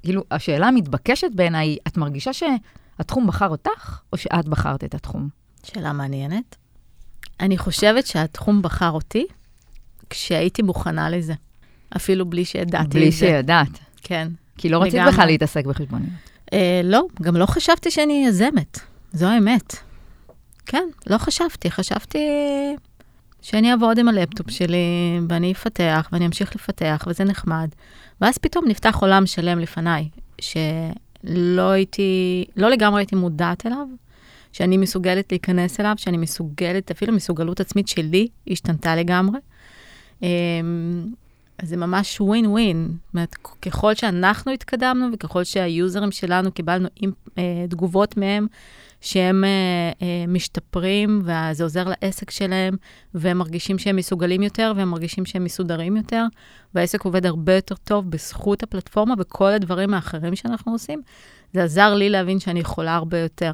כאילו, 0.06 0.24
השאלה 0.30 0.68
המתבקשת 0.68 1.30
בעיניי, 1.34 1.76
את 1.88 1.96
מרגישה 1.96 2.30
שהתחום 2.32 3.26
בחר 3.26 3.48
אותך, 3.48 4.00
או 4.12 4.18
שאת 4.18 4.48
בחרת 4.48 4.84
את 4.84 4.94
התחום? 4.94 5.28
שאלה 5.62 5.92
מעניינת. 5.92 6.56
אני 7.40 7.58
חושבת 7.58 8.06
שהתחום 8.06 8.62
בחר 8.62 8.90
אותי 8.90 9.26
כשהייתי 10.10 10.62
מוכנה 10.62 11.10
לזה, 11.10 11.34
אפילו 11.96 12.26
בלי 12.26 12.44
שידעתי 12.44 12.84
את 12.86 12.92
זה. 12.92 12.98
בלי 12.98 13.12
שידעת. 13.12 13.68
כן. 14.02 14.28
כי 14.58 14.68
לא 14.68 14.82
רצית. 14.82 15.00
בכלל 15.08 15.26
להתעסק 15.26 15.66
בחשבוניות. 15.66 16.12
אה, 16.52 16.80
לא, 16.84 17.06
גם 17.22 17.36
לא 17.36 17.46
חשבתי 17.46 17.90
שאני 17.90 18.24
יזמת, 18.28 18.80
זו 19.12 19.26
האמת. 19.26 19.76
כן, 20.66 20.88
לא 21.06 21.18
חשבתי, 21.18 21.70
חשבתי 21.70 22.18
שאני 23.42 23.72
אעבוד 23.72 23.98
עם 23.98 24.08
הלפטופ 24.08 24.50
שלי, 24.50 24.76
ואני 25.28 25.52
אפתח, 25.52 26.08
ואני 26.12 26.26
אמשיך 26.26 26.56
לפתח, 26.56 27.04
וזה 27.06 27.24
נחמד. 27.24 27.68
ואז 28.20 28.38
פתאום 28.38 28.64
נפתח 28.68 28.98
עולם 29.00 29.26
שלם 29.26 29.58
לפניי, 29.58 30.08
שלא 30.40 31.70
הייתי, 31.70 32.44
לא 32.56 32.70
לגמרי 32.70 33.00
הייתי 33.00 33.16
מודעת 33.16 33.66
אליו, 33.66 33.86
שאני 34.52 34.76
מסוגלת 34.76 35.32
להיכנס 35.32 35.80
אליו, 35.80 35.94
שאני 35.96 36.16
מסוגלת, 36.16 36.90
אפילו 36.90 37.12
מסוגלות 37.12 37.60
עצמית 37.60 37.88
שלי 37.88 38.28
השתנתה 38.50 38.96
לגמרי. 38.96 39.38
אמ, 40.22 40.28
אז 41.58 41.68
זה 41.68 41.76
ממש 41.76 42.20
ווין 42.20 42.46
ווין. 42.46 42.88
זאת 42.90 43.14
אומרת, 43.14 43.34
ככל 43.62 43.94
שאנחנו 43.94 44.52
התקדמנו 44.52 45.06
וככל 45.12 45.44
שהיוזרים 45.44 46.10
שלנו 46.10 46.52
קיבלנו 46.52 46.88
עם, 46.96 47.12
אה, 47.38 47.64
תגובות 47.70 48.16
מהם, 48.16 48.46
שהם 49.00 49.44
אה, 49.44 49.48
אה, 50.02 50.24
משתפרים 50.28 51.22
וזה 51.24 51.64
עוזר 51.64 51.84
לעסק 51.88 52.30
שלהם, 52.30 52.76
והם 53.14 53.38
מרגישים 53.38 53.78
שהם 53.78 53.96
מסוגלים 53.96 54.42
יותר 54.42 54.72
והם 54.76 54.88
מרגישים 54.88 55.24
שהם 55.24 55.44
מסודרים 55.44 55.96
יותר, 55.96 56.24
והעסק 56.74 57.04
עובד 57.04 57.26
הרבה 57.26 57.54
יותר 57.54 57.74
טוב 57.74 58.10
בזכות 58.10 58.62
הפלטפורמה 58.62 59.14
וכל 59.18 59.52
הדברים 59.52 59.94
האחרים 59.94 60.36
שאנחנו 60.36 60.72
עושים, 60.72 61.02
זה 61.52 61.64
עזר 61.64 61.94
לי 61.94 62.10
להבין 62.10 62.38
שאני 62.38 62.60
יכולה 62.60 62.94
הרבה 62.94 63.18
יותר. 63.18 63.52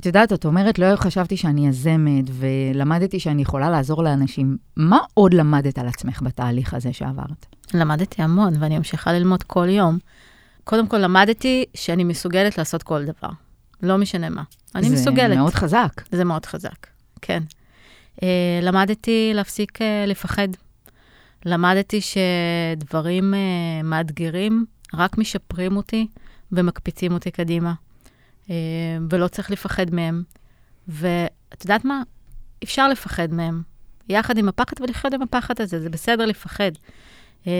את 0.00 0.06
יודעת, 0.06 0.32
את 0.32 0.44
אומרת, 0.44 0.78
לא 0.78 0.96
חשבתי 0.96 1.36
שאני 1.36 1.68
יזמת, 1.68 2.24
ולמדתי 2.30 3.20
שאני 3.20 3.42
יכולה 3.42 3.70
לעזור 3.70 4.04
לאנשים. 4.04 4.56
מה 4.76 4.98
עוד 5.14 5.34
למדת 5.34 5.78
על 5.78 5.88
עצמך 5.88 6.22
בתהליך 6.22 6.74
הזה 6.74 6.92
שעברת? 6.92 7.46
למדתי 7.74 8.22
המון, 8.22 8.52
ואני 8.60 8.78
ממשיכה 8.78 9.12
ללמוד 9.12 9.42
כל 9.42 9.68
יום. 9.68 9.98
קודם 10.64 10.86
כל, 10.86 10.98
למדתי 10.98 11.64
שאני 11.74 12.04
מסוגלת 12.04 12.58
לעשות 12.58 12.82
כל 12.82 13.04
דבר. 13.04 13.28
לא 13.82 13.98
משנה 13.98 14.28
מה. 14.28 14.42
אני 14.74 14.88
זה 14.88 14.94
מסוגלת. 14.94 15.30
זה 15.30 15.36
מאוד 15.36 15.54
חזק. 15.54 15.92
זה 16.12 16.24
מאוד 16.24 16.46
חזק, 16.46 16.86
כן. 17.22 17.42
Uh, 18.16 18.24
למדתי 18.62 19.30
להפסיק 19.34 19.78
uh, 19.78 19.84
לפחד. 20.06 20.48
למדתי 21.44 22.00
שדברים 22.00 23.34
uh, 23.34 23.86
מאתגרים 23.86 24.64
רק 24.94 25.18
משפרים 25.18 25.76
אותי 25.76 26.06
ומקפיצים 26.52 27.12
אותי 27.12 27.30
קדימה. 27.30 27.72
Uh, 28.46 28.50
ולא 29.10 29.28
צריך 29.28 29.50
לפחד 29.50 29.94
מהם. 29.94 30.22
ואת 30.88 31.64
יודעת 31.64 31.84
מה? 31.84 32.02
אפשר 32.64 32.88
לפחד 32.88 33.32
מהם. 33.32 33.62
יחד 34.08 34.38
עם 34.38 34.48
הפחד 34.48 34.80
ולחיות 34.80 35.14
עם 35.14 35.22
הפחד 35.22 35.60
הזה, 35.60 35.80
זה 35.80 35.90
בסדר 35.90 36.26
לפחד. 36.26 36.70
אה, 37.46 37.52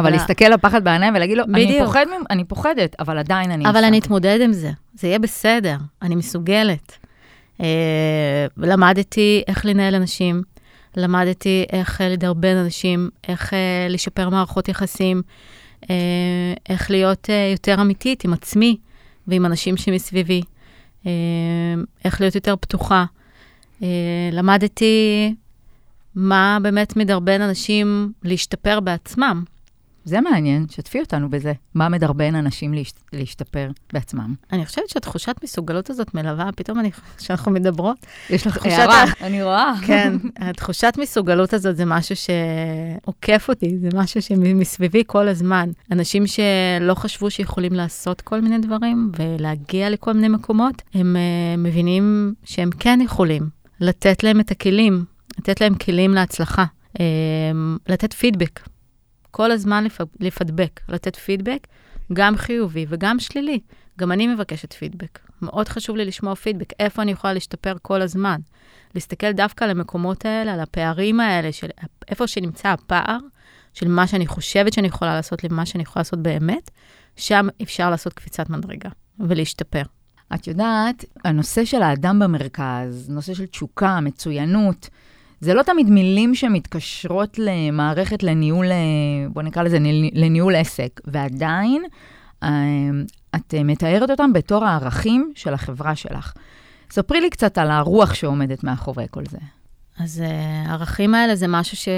אבל 0.00 0.10
להסתכל 0.10 0.44
לפחד 0.44 0.84
בעיניים 0.84 1.14
ולהגיד 1.14 1.38
לו, 1.38 1.44
אני 1.44 1.64
בדיוק. 1.66 1.86
פוחד, 1.86 2.04
ממ- 2.08 2.24
אני 2.30 2.44
פוחדת, 2.44 2.96
אבל 3.00 3.18
עדיין 3.18 3.50
אני 3.50 3.68
אבל. 3.68 3.84
אני 3.84 3.98
אתמודד 3.98 4.38
עם 4.42 4.52
זה, 4.52 4.70
זה 4.94 5.08
יהיה 5.08 5.18
בסדר, 5.18 5.76
אני 6.02 6.14
מסוגלת. 6.14 6.98
אה, 7.60 7.66
למדתי 8.56 9.42
איך 9.48 9.66
לנהל 9.66 9.94
אנשים, 9.94 10.42
למדתי 10.96 11.64
איך 11.72 12.00
אה, 12.00 12.08
לדרבן 12.08 12.56
אנשים, 12.56 13.10
איך 13.28 13.52
לשפר 13.88 14.28
מערכות 14.28 14.68
יחסים, 14.68 15.22
איך 16.68 16.90
להיות 16.90 17.28
יותר 17.52 17.80
אמיתית 17.80 18.24
עם 18.24 18.32
עצמי 18.32 18.76
ועם 19.26 19.46
אנשים 19.46 19.76
שמסביבי, 19.76 20.40
איך 22.04 22.20
להיות 22.20 22.34
יותר 22.34 22.54
פתוחה. 22.60 23.04
למדתי 24.32 25.34
מה 26.18 26.58
באמת 26.62 26.96
מדרבן 26.96 27.40
אנשים 27.40 28.12
להשתפר 28.24 28.80
בעצמם. 28.80 29.44
זה 30.04 30.20
מעניין, 30.20 30.66
שתפי 30.70 31.00
אותנו 31.00 31.30
בזה. 31.30 31.52
מה 31.74 31.88
מדרבן 31.88 32.34
אנשים 32.34 32.74
להש... 32.74 32.92
להשתפר 33.12 33.70
בעצמם? 33.92 34.34
אני 34.52 34.66
חושבת 34.66 34.88
שהתחושת 34.88 35.34
מסוגלות 35.44 35.90
הזאת 35.90 36.14
מלווה, 36.14 36.50
פתאום 36.56 36.78
אני, 36.80 36.90
כשאנחנו 37.18 37.50
מדברות, 37.50 38.06
יש 38.30 38.46
לך 38.46 38.66
הערה, 38.66 39.02
ה- 39.02 39.26
אני 39.26 39.42
רואה. 39.42 39.72
כן, 39.86 40.12
התחושת 40.38 40.94
מסוגלות 40.98 41.52
הזאת 41.54 41.76
זה 41.76 41.84
משהו 41.84 42.14
שעוקף 42.16 43.46
אותי, 43.48 43.78
זה 43.78 43.88
משהו 43.94 44.22
שמסביבי 44.22 45.02
כל 45.06 45.28
הזמן. 45.28 45.70
אנשים 45.92 46.26
שלא 46.26 46.94
חשבו 46.94 47.30
שיכולים 47.30 47.72
לעשות 47.72 48.20
כל 48.20 48.40
מיני 48.40 48.58
דברים 48.58 49.12
ולהגיע 49.18 49.90
לכל 49.90 50.12
מיני 50.12 50.28
מקומות, 50.28 50.82
הם 50.94 51.16
uh, 51.16 51.60
מבינים 51.60 52.34
שהם 52.44 52.70
כן 52.78 52.98
יכולים. 53.04 53.48
לתת 53.80 54.24
להם 54.24 54.40
את 54.40 54.50
הכלים, 54.50 55.04
לתת 55.38 55.60
להם 55.60 55.74
כלים 55.74 56.14
להצלחה, 56.14 56.64
um, 56.94 57.00
לתת 57.88 58.12
פידבק. 58.12 58.60
כל 59.30 59.50
הזמן 59.50 59.84
לפ... 59.84 59.98
לפדבק, 60.20 60.80
לתת 60.88 61.16
פידבק, 61.16 61.66
גם 62.12 62.36
חיובי 62.36 62.86
וגם 62.88 63.18
שלילי. 63.18 63.60
גם 63.98 64.12
אני 64.12 64.26
מבקשת 64.26 64.72
פידבק. 64.72 65.18
מאוד 65.42 65.68
חשוב 65.68 65.96
לי 65.96 66.04
לשמוע 66.04 66.34
פידבק, 66.34 66.72
איפה 66.80 67.02
אני 67.02 67.10
יכולה 67.10 67.32
להשתפר 67.32 67.76
כל 67.82 68.02
הזמן. 68.02 68.40
להסתכל 68.94 69.32
דווקא 69.32 69.64
על 69.64 69.70
המקומות 69.70 70.24
האלה, 70.24 70.54
על 70.54 70.60
הפערים 70.60 71.20
האלה, 71.20 71.52
של 71.52 71.68
איפה 72.08 72.26
שנמצא 72.26 72.68
הפער, 72.68 73.18
של 73.74 73.88
מה 73.88 74.06
שאני 74.06 74.26
חושבת 74.26 74.72
שאני 74.72 74.86
יכולה 74.86 75.14
לעשות 75.14 75.44
למה 75.44 75.66
שאני 75.66 75.82
יכולה 75.82 76.00
לעשות 76.00 76.18
באמת, 76.22 76.70
שם 77.16 77.48
אפשר 77.62 77.90
לעשות 77.90 78.12
קפיצת 78.12 78.50
מדרגה 78.50 78.88
ולהשתפר. 79.20 79.82
את 80.34 80.46
יודעת, 80.46 81.04
הנושא 81.24 81.64
של 81.64 81.82
האדם 81.82 82.18
במרכז, 82.18 83.06
נושא 83.10 83.34
של 83.34 83.46
תשוקה, 83.46 84.00
מצוינות, 84.00 84.88
זה 85.40 85.54
לא 85.54 85.62
תמיד 85.62 85.90
מילים 85.90 86.34
שמתקשרות 86.34 87.38
למערכת 87.38 88.22
לניהול, 88.22 88.72
אה, 88.72 88.76
בוא 89.32 89.42
נקרא 89.42 89.62
לזה 89.62 89.78
לניהול 90.12 90.56
עסק, 90.56 91.00
ועדיין 91.04 91.82
אה, 92.42 92.48
את 93.36 93.54
אה, 93.54 93.62
מתארת 93.62 94.10
אותם 94.10 94.32
בתור 94.32 94.64
הערכים 94.64 95.32
של 95.34 95.54
החברה 95.54 95.96
שלך. 95.96 96.32
ספרי 96.90 97.20
לי 97.20 97.30
קצת 97.30 97.58
על 97.58 97.70
הרוח 97.70 98.14
שעומדת 98.14 98.64
מאחורי 98.64 99.06
כל 99.10 99.22
זה. 99.30 99.38
אז 99.98 100.22
uh, 100.26 100.68
הערכים 100.68 101.14
האלה 101.14 101.36
זה 101.36 101.46
משהו 101.48 101.92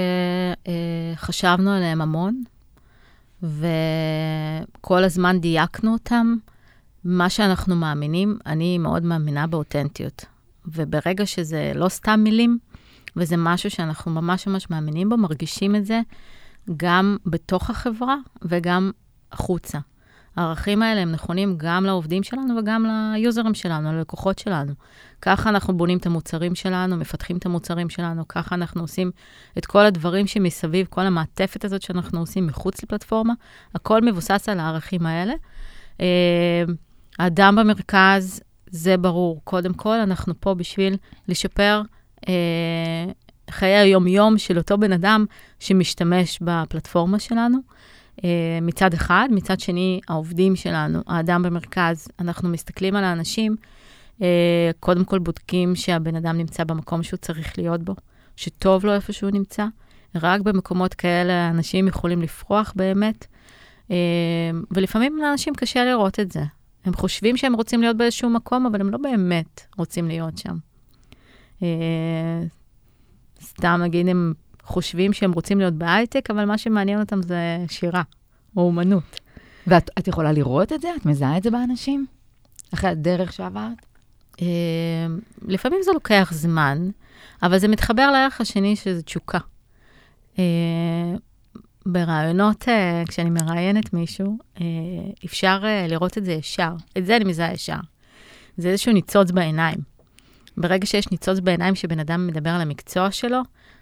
שחשבנו 1.17 1.71
עליהם 1.71 2.01
המון, 2.01 2.43
וכל 3.43 5.03
הזמן 5.03 5.39
דייקנו 5.39 5.93
אותם. 5.93 6.35
מה 7.03 7.29
שאנחנו 7.29 7.75
מאמינים, 7.75 8.37
אני 8.45 8.77
מאוד 8.77 9.03
מאמינה 9.03 9.47
באותנטיות. 9.47 10.25
וברגע 10.65 11.25
שזה 11.25 11.71
לא 11.75 11.89
סתם 11.89 12.19
מילים, 12.23 12.57
וזה 13.15 13.35
משהו 13.37 13.69
שאנחנו 13.69 14.11
ממש 14.11 14.47
ממש 14.47 14.69
מאמינים 14.69 15.09
בו, 15.09 15.17
מרגישים 15.17 15.75
את 15.75 15.85
זה 15.85 16.01
גם 16.77 17.17
בתוך 17.25 17.69
החברה 17.69 18.15
וגם 18.41 18.91
החוצה. 19.31 19.79
הערכים 20.35 20.81
האלה 20.81 21.01
הם 21.01 21.11
נכונים 21.11 21.53
גם 21.57 21.85
לעובדים 21.85 22.23
שלנו 22.23 22.57
וגם 22.57 22.85
ליוזרים 23.13 23.53
שלנו, 23.53 23.93
ללקוחות 23.93 24.39
שלנו. 24.39 24.73
ככה 25.21 25.49
אנחנו 25.49 25.77
בונים 25.77 25.97
את 25.97 26.05
המוצרים 26.05 26.55
שלנו, 26.55 26.97
מפתחים 26.97 27.37
את 27.37 27.45
המוצרים 27.45 27.89
שלנו, 27.89 28.27
ככה 28.27 28.55
אנחנו 28.55 28.81
עושים 28.81 29.11
את 29.57 29.65
כל 29.65 29.85
הדברים 29.85 30.27
שמסביב, 30.27 30.87
כל 30.89 31.01
המעטפת 31.01 31.65
הזאת 31.65 31.81
שאנחנו 31.81 32.19
עושים 32.19 32.47
מחוץ 32.47 32.83
לפלטפורמה, 32.83 33.33
הכל 33.75 34.01
מבוסס 34.01 34.49
על 34.49 34.59
הערכים 34.59 35.05
האלה. 35.05 35.33
אה, 36.01 36.63
האדם 37.19 37.55
במרכז, 37.55 38.41
זה 38.67 38.97
ברור. 38.97 39.41
קודם 39.43 39.73
כל, 39.73 39.95
אנחנו 39.99 40.33
פה 40.39 40.53
בשביל 40.53 40.97
לשפר 41.27 41.81
חיי 43.51 43.75
היום-יום 43.75 44.37
של 44.37 44.57
אותו 44.57 44.77
בן 44.77 44.93
אדם 44.93 45.25
שמשתמש 45.59 46.39
בפלטפורמה 46.41 47.19
שלנו. 47.19 47.57
Uh, 48.17 48.23
מצד 48.61 48.93
אחד, 48.93 49.27
מצד 49.31 49.59
שני, 49.59 49.99
העובדים 50.07 50.55
שלנו, 50.55 50.99
האדם 51.07 51.43
במרכז, 51.43 52.07
אנחנו 52.19 52.49
מסתכלים 52.49 52.95
על 52.95 53.03
האנשים, 53.03 53.55
uh, 54.19 54.23
קודם 54.79 55.05
כל 55.05 55.19
בודקים 55.19 55.75
שהבן 55.75 56.15
אדם 56.15 56.37
נמצא 56.37 56.63
במקום 56.63 57.03
שהוא 57.03 57.17
צריך 57.17 57.57
להיות 57.57 57.83
בו, 57.83 57.95
שטוב 58.35 58.85
לו 58.85 58.93
איפה 58.93 59.13
שהוא 59.13 59.31
נמצא. 59.31 59.65
רק 60.15 60.41
במקומות 60.41 60.93
כאלה 60.93 61.49
אנשים 61.49 61.87
יכולים 61.87 62.21
לפרוח 62.21 62.73
באמת, 62.75 63.27
ולפעמים 64.71 65.17
לאנשים 65.17 65.53
קשה 65.55 65.85
לראות 65.85 66.19
את 66.19 66.31
זה. 66.31 66.43
הם 66.85 66.93
חושבים 66.93 67.37
שהם 67.37 67.53
רוצים 67.53 67.81
להיות 67.81 67.97
באיזשהו 67.97 68.29
מקום, 68.29 68.65
אבל 68.65 68.81
הם 68.81 68.89
לא 68.89 68.97
באמת 68.97 69.61
רוצים 69.77 70.07
להיות 70.07 70.37
שם. 70.37 70.55
Uh, 71.61 71.63
סתם 73.41 73.79
נגיד, 73.83 74.07
הם 74.07 74.33
חושבים 74.63 75.13
שהם 75.13 75.31
רוצים 75.31 75.59
להיות 75.59 75.73
בהייטק, 75.73 76.29
אבל 76.29 76.45
מה 76.45 76.57
שמעניין 76.57 76.99
אותם 76.99 77.21
זה 77.21 77.57
שירה 77.69 78.01
או 78.57 78.61
אומנות. 78.61 79.19
ואת 79.67 79.89
את 79.99 80.07
יכולה 80.07 80.31
לראות 80.31 80.73
את 80.73 80.81
זה? 80.81 80.89
את 81.01 81.05
מזהה 81.05 81.37
את 81.37 81.43
זה 81.43 81.51
באנשים? 81.51 82.05
אחרי 82.73 82.89
הדרך 82.89 83.33
שעברת? 83.33 83.85
אה, 84.41 84.47
לפעמים 85.47 85.79
זה 85.83 85.91
לוקח 85.91 86.31
זמן, 86.33 86.89
אבל 87.43 87.57
זה 87.57 87.67
מתחבר 87.67 88.11
לערך 88.11 88.41
השני, 88.41 88.75
שזה 88.75 89.01
תשוקה. 89.03 89.39
אה, 90.39 91.15
ברעיונות, 91.85 92.69
אה, 92.69 93.03
כשאני 93.07 93.29
מראיינת 93.29 93.93
מישהו, 93.93 94.37
אה, 94.61 94.65
אפשר 95.25 95.61
אה, 95.63 95.87
לראות 95.87 96.17
את 96.17 96.25
זה 96.25 96.31
ישר. 96.31 96.73
את 96.97 97.05
זה 97.05 97.15
אני 97.15 97.25
מזהה 97.25 97.53
ישר. 97.53 97.79
זה 98.57 98.69
איזשהו 98.69 98.93
ניצוץ 98.93 99.31
בעיניים. 99.31 99.77
ברגע 100.57 100.85
שיש 100.85 101.11
ניצוץ 101.11 101.39
בעיניים 101.39 101.75
שבן 101.75 101.99
אדם 101.99 102.27
מדבר 102.27 102.49
על 102.49 102.61
המקצוע 102.61 103.11
שלו, 103.11 103.41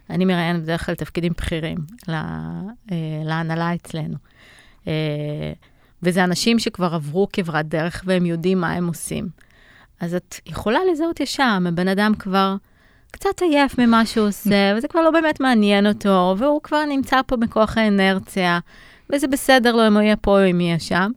אני 0.10 0.26
מראיינת 0.26 0.64
בדרך 0.64 0.86
כלל 0.86 0.96
תפקידים 0.96 1.34
בכירים 1.38 1.78
לה, 2.08 2.52
אה, 2.92 2.98
להנהלה 3.26 3.76
אצלנו. 3.76 4.16
אה, 4.88 4.94
וזה 6.04 6.24
אנשים 6.24 6.60
שכבר 6.60 6.96
עברו 6.96 7.28
כברת 7.34 7.68
דרך 7.68 8.04
והם 8.06 8.26
יודעים 8.26 8.62
מה 8.62 8.72
הם 8.72 8.88
עושים. 8.88 9.30
אז 10.00 10.16
את 10.16 10.36
יכולה 10.46 10.80
לזהות 10.92 11.20
ישר, 11.20 11.58
הבן 11.68 11.88
אדם 11.88 12.14
כבר 12.20 12.56
קצת 13.12 13.42
עייף 13.42 13.80
ממה 13.80 14.06
שהוא 14.06 14.28
עושה, 14.28 14.72
וזה 14.78 14.88
כבר 14.88 15.02
לא 15.02 15.12
באמת 15.12 15.40
מעניין 15.40 15.88
אותו, 15.88 16.36
והוא 16.38 16.62
כבר 16.64 16.86
נמצא 16.86 17.22
פה 17.28 17.38
בכוח 17.38 17.78
האנרציה, 17.78 18.60
וזה 19.14 19.28
בסדר 19.28 19.76
לו 19.76 19.88
אם 19.88 19.94
הוא 19.94 20.02
יהיה 20.02 20.16
פה 20.16 20.40
או 20.40 20.52
אם 20.52 20.62
יהיה 20.62 20.80
שם. 20.80 21.12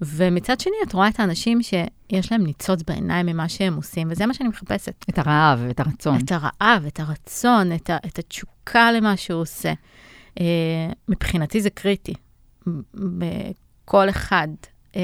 ומצד 0.00 0.60
שני, 0.60 0.76
את 0.86 0.92
רואה 0.92 1.08
את 1.08 1.20
האנשים 1.20 1.62
שיש 1.62 2.32
להם 2.32 2.44
ניצוץ 2.44 2.82
בעיניים 2.82 3.26
ממה 3.26 3.48
שהם 3.48 3.76
עושים, 3.76 4.08
וזה 4.10 4.26
מה 4.26 4.34
שאני 4.34 4.48
מחפשת. 4.48 5.04
את 5.10 5.18
הרעב, 5.18 5.60
את 5.70 5.80
הרצון. 5.80 6.18
את 6.24 6.32
הרעב, 6.32 6.86
את 6.86 7.00
הרצון, 7.00 7.72
את, 7.72 7.90
ה, 7.90 7.96
את 8.06 8.18
התשוקה 8.18 8.92
למה 8.92 9.16
שהוא 9.16 9.40
עושה. 9.40 9.72
Uh, 10.34 10.40
מבחינתי 11.08 11.60
זה 11.60 11.70
קריטי. 11.70 12.14
בכל 12.94 14.08
אחד 14.10 14.48
uh, 14.92 14.96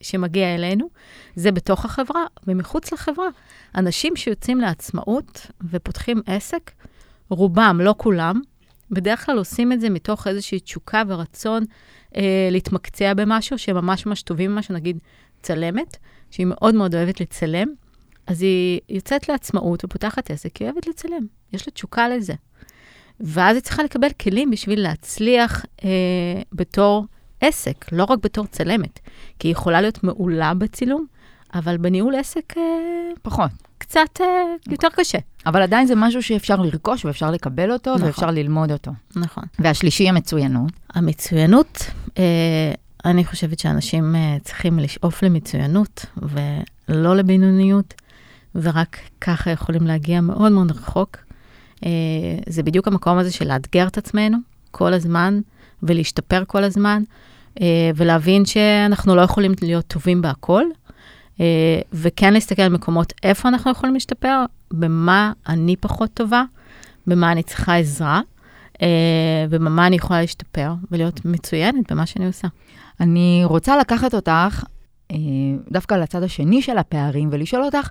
שמגיע 0.00 0.54
אלינו, 0.54 0.88
זה 1.36 1.52
בתוך 1.52 1.84
החברה 1.84 2.24
ומחוץ 2.46 2.92
לחברה. 2.92 3.28
אנשים 3.74 4.16
שיוצאים 4.16 4.60
לעצמאות 4.60 5.46
ופותחים 5.70 6.20
עסק, 6.26 6.70
רובם, 7.30 7.80
לא 7.82 7.94
כולם, 7.98 8.40
בדרך 8.90 9.26
כלל 9.26 9.38
עושים 9.38 9.72
את 9.72 9.80
זה 9.80 9.90
מתוך 9.90 10.26
איזושהי 10.26 10.60
תשוקה 10.60 11.02
ורצון 11.08 11.64
אה, 12.16 12.48
להתמקצע 12.50 13.14
במשהו 13.14 13.58
שהם 13.58 13.76
ממש 13.76 14.22
טובים 14.22 14.50
במשהו, 14.50 14.74
נגיד 14.74 14.98
צלמת, 15.42 15.96
שהיא 16.30 16.46
מאוד 16.46 16.74
מאוד 16.74 16.94
אוהבת 16.94 17.20
לצלם, 17.20 17.68
אז 18.26 18.42
היא 18.42 18.80
יוצאת 18.88 19.28
לעצמאות 19.28 19.84
ופותחת 19.84 20.30
עסק, 20.30 20.52
כי 20.52 20.64
היא 20.64 20.70
אוהבת 20.70 20.86
לצלם, 20.86 21.26
יש 21.52 21.68
לה 21.68 21.72
תשוקה 21.72 22.08
לזה. 22.08 22.34
ואז 23.20 23.56
היא 23.56 23.62
צריכה 23.62 23.82
לקבל 23.82 24.08
כלים 24.20 24.50
בשביל 24.50 24.82
להצליח 24.82 25.64
אה, 25.84 25.88
בתור 26.52 27.06
עסק, 27.40 27.92
לא 27.92 28.04
רק 28.04 28.18
בתור 28.22 28.46
צלמת, 28.46 28.98
כי 29.38 29.48
היא 29.48 29.52
יכולה 29.52 29.80
להיות 29.80 30.04
מעולה 30.04 30.54
בצילום, 30.54 31.06
אבל 31.54 31.76
בניהול 31.76 32.14
עסק... 32.14 32.54
אה, 32.56 32.62
פחות. 33.22 33.50
קצת 33.78 34.20
אה, 34.20 34.26
יותר 34.70 34.88
קשה. 34.96 35.18
אבל 35.46 35.62
עדיין 35.62 35.86
זה 35.86 35.94
משהו 35.94 36.22
שאפשר 36.22 36.56
לרכוש 36.56 37.04
ואפשר 37.04 37.30
לקבל 37.30 37.72
אותו 37.72 37.94
נכון. 37.94 38.06
ואפשר 38.06 38.30
ללמוד 38.30 38.72
אותו. 38.72 38.90
נכון. 39.16 39.44
והשלישי, 39.58 40.08
המצוינות. 40.08 40.72
המצוינות, 40.94 41.90
אני 43.04 43.24
חושבת 43.24 43.58
שאנשים 43.58 44.16
אה, 44.16 44.36
צריכים 44.42 44.78
לשאוף 44.78 45.22
למצוינות 45.22 46.06
ולא 46.16 47.16
לבינוניות, 47.16 47.94
ורק 48.54 48.98
ככה 49.20 49.50
יכולים 49.50 49.86
להגיע 49.86 50.20
מאוד 50.20 50.52
מאוד 50.52 50.70
רחוק. 50.70 51.16
אה, 51.84 51.90
זה 52.46 52.62
בדיוק 52.62 52.88
המקום 52.88 53.18
הזה 53.18 53.32
של 53.32 53.48
לאתגר 53.48 53.86
את 53.86 53.98
עצמנו 53.98 54.38
כל 54.70 54.94
הזמן 54.94 55.40
ולהשתפר 55.82 56.42
כל 56.46 56.64
הזמן, 56.64 57.02
אה, 57.60 57.90
ולהבין 57.96 58.44
שאנחנו 58.44 59.16
לא 59.16 59.22
יכולים 59.22 59.52
להיות 59.62 59.86
טובים 59.86 60.22
בהכל. 60.22 60.64
אה, 61.40 61.80
וכן 61.92 62.32
להסתכל 62.32 62.62
על 62.62 62.72
מקומות 62.72 63.12
איפה 63.22 63.48
אנחנו 63.48 63.70
יכולים 63.70 63.94
להשתפר, 63.94 64.44
במה 64.72 65.32
אני 65.48 65.76
פחות 65.76 66.10
טובה, 66.14 66.44
במה 67.06 67.32
אני 67.32 67.42
צריכה 67.42 67.76
עזרה, 67.76 68.16
אה, 68.16 68.20
ובמה 69.50 69.86
אני 69.86 69.96
יכולה 69.96 70.20
להשתפר, 70.20 70.72
ולהיות 70.90 71.24
מצוינת 71.24 71.92
במה 71.92 72.06
שאני 72.06 72.26
עושה. 72.26 72.48
אני 73.00 73.42
רוצה 73.44 73.76
לקחת 73.76 74.14
אותך 74.14 74.64
אה, 75.10 75.16
דווקא 75.70 75.94
לצד 75.94 76.22
השני 76.22 76.62
של 76.62 76.78
הפערים 76.78 77.28
ולשאול 77.32 77.64
אותך, 77.64 77.88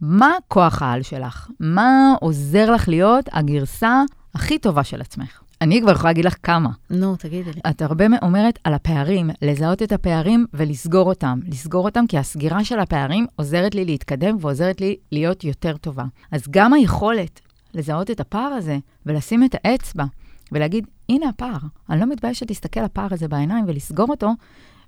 מה 0.00 0.30
כוח 0.48 0.82
העל 0.82 1.02
שלך? 1.02 1.48
מה 1.60 2.14
עוזר 2.20 2.70
לך 2.70 2.88
להיות 2.88 3.24
הגרסה 3.32 4.02
הכי 4.34 4.58
טובה 4.58 4.84
של 4.84 5.00
עצמך? 5.00 5.40
אני 5.60 5.80
כבר 5.80 5.92
יכולה 5.92 6.10
להגיד 6.10 6.24
לך 6.24 6.36
כמה. 6.42 6.70
נו, 6.90 7.16
תגידי 7.16 7.50
לי. 7.52 7.60
את 7.70 7.82
הרבה 7.82 8.04
אומרת 8.22 8.58
על 8.64 8.74
הפערים, 8.74 9.30
לזהות 9.42 9.82
את 9.82 9.92
הפערים 9.92 10.46
ולסגור 10.54 11.08
אותם. 11.08 11.40
לסגור 11.48 11.84
אותם 11.84 12.04
כי 12.08 12.18
הסגירה 12.18 12.64
של 12.64 12.78
הפערים 12.78 13.26
עוזרת 13.36 13.74
לי 13.74 13.84
להתקדם 13.84 14.36
ועוזרת 14.40 14.80
לי 14.80 14.96
להיות 15.12 15.44
יותר 15.44 15.76
טובה. 15.76 16.04
אז 16.32 16.42
גם 16.50 16.72
היכולת 16.72 17.40
לזהות 17.74 18.10
את 18.10 18.20
הפער 18.20 18.52
הזה 18.52 18.78
ולשים 19.06 19.44
את 19.44 19.54
האצבע 19.64 20.04
ולהגיד, 20.52 20.86
הנה 21.08 21.28
הפער, 21.28 21.58
אני 21.90 22.00
לא 22.00 22.06
מתביישת 22.06 22.50
להסתכל 22.50 22.80
לפער 22.80 23.08
הזה 23.10 23.28
בעיניים 23.28 23.64
ולסגור 23.68 24.06
אותו, 24.10 24.30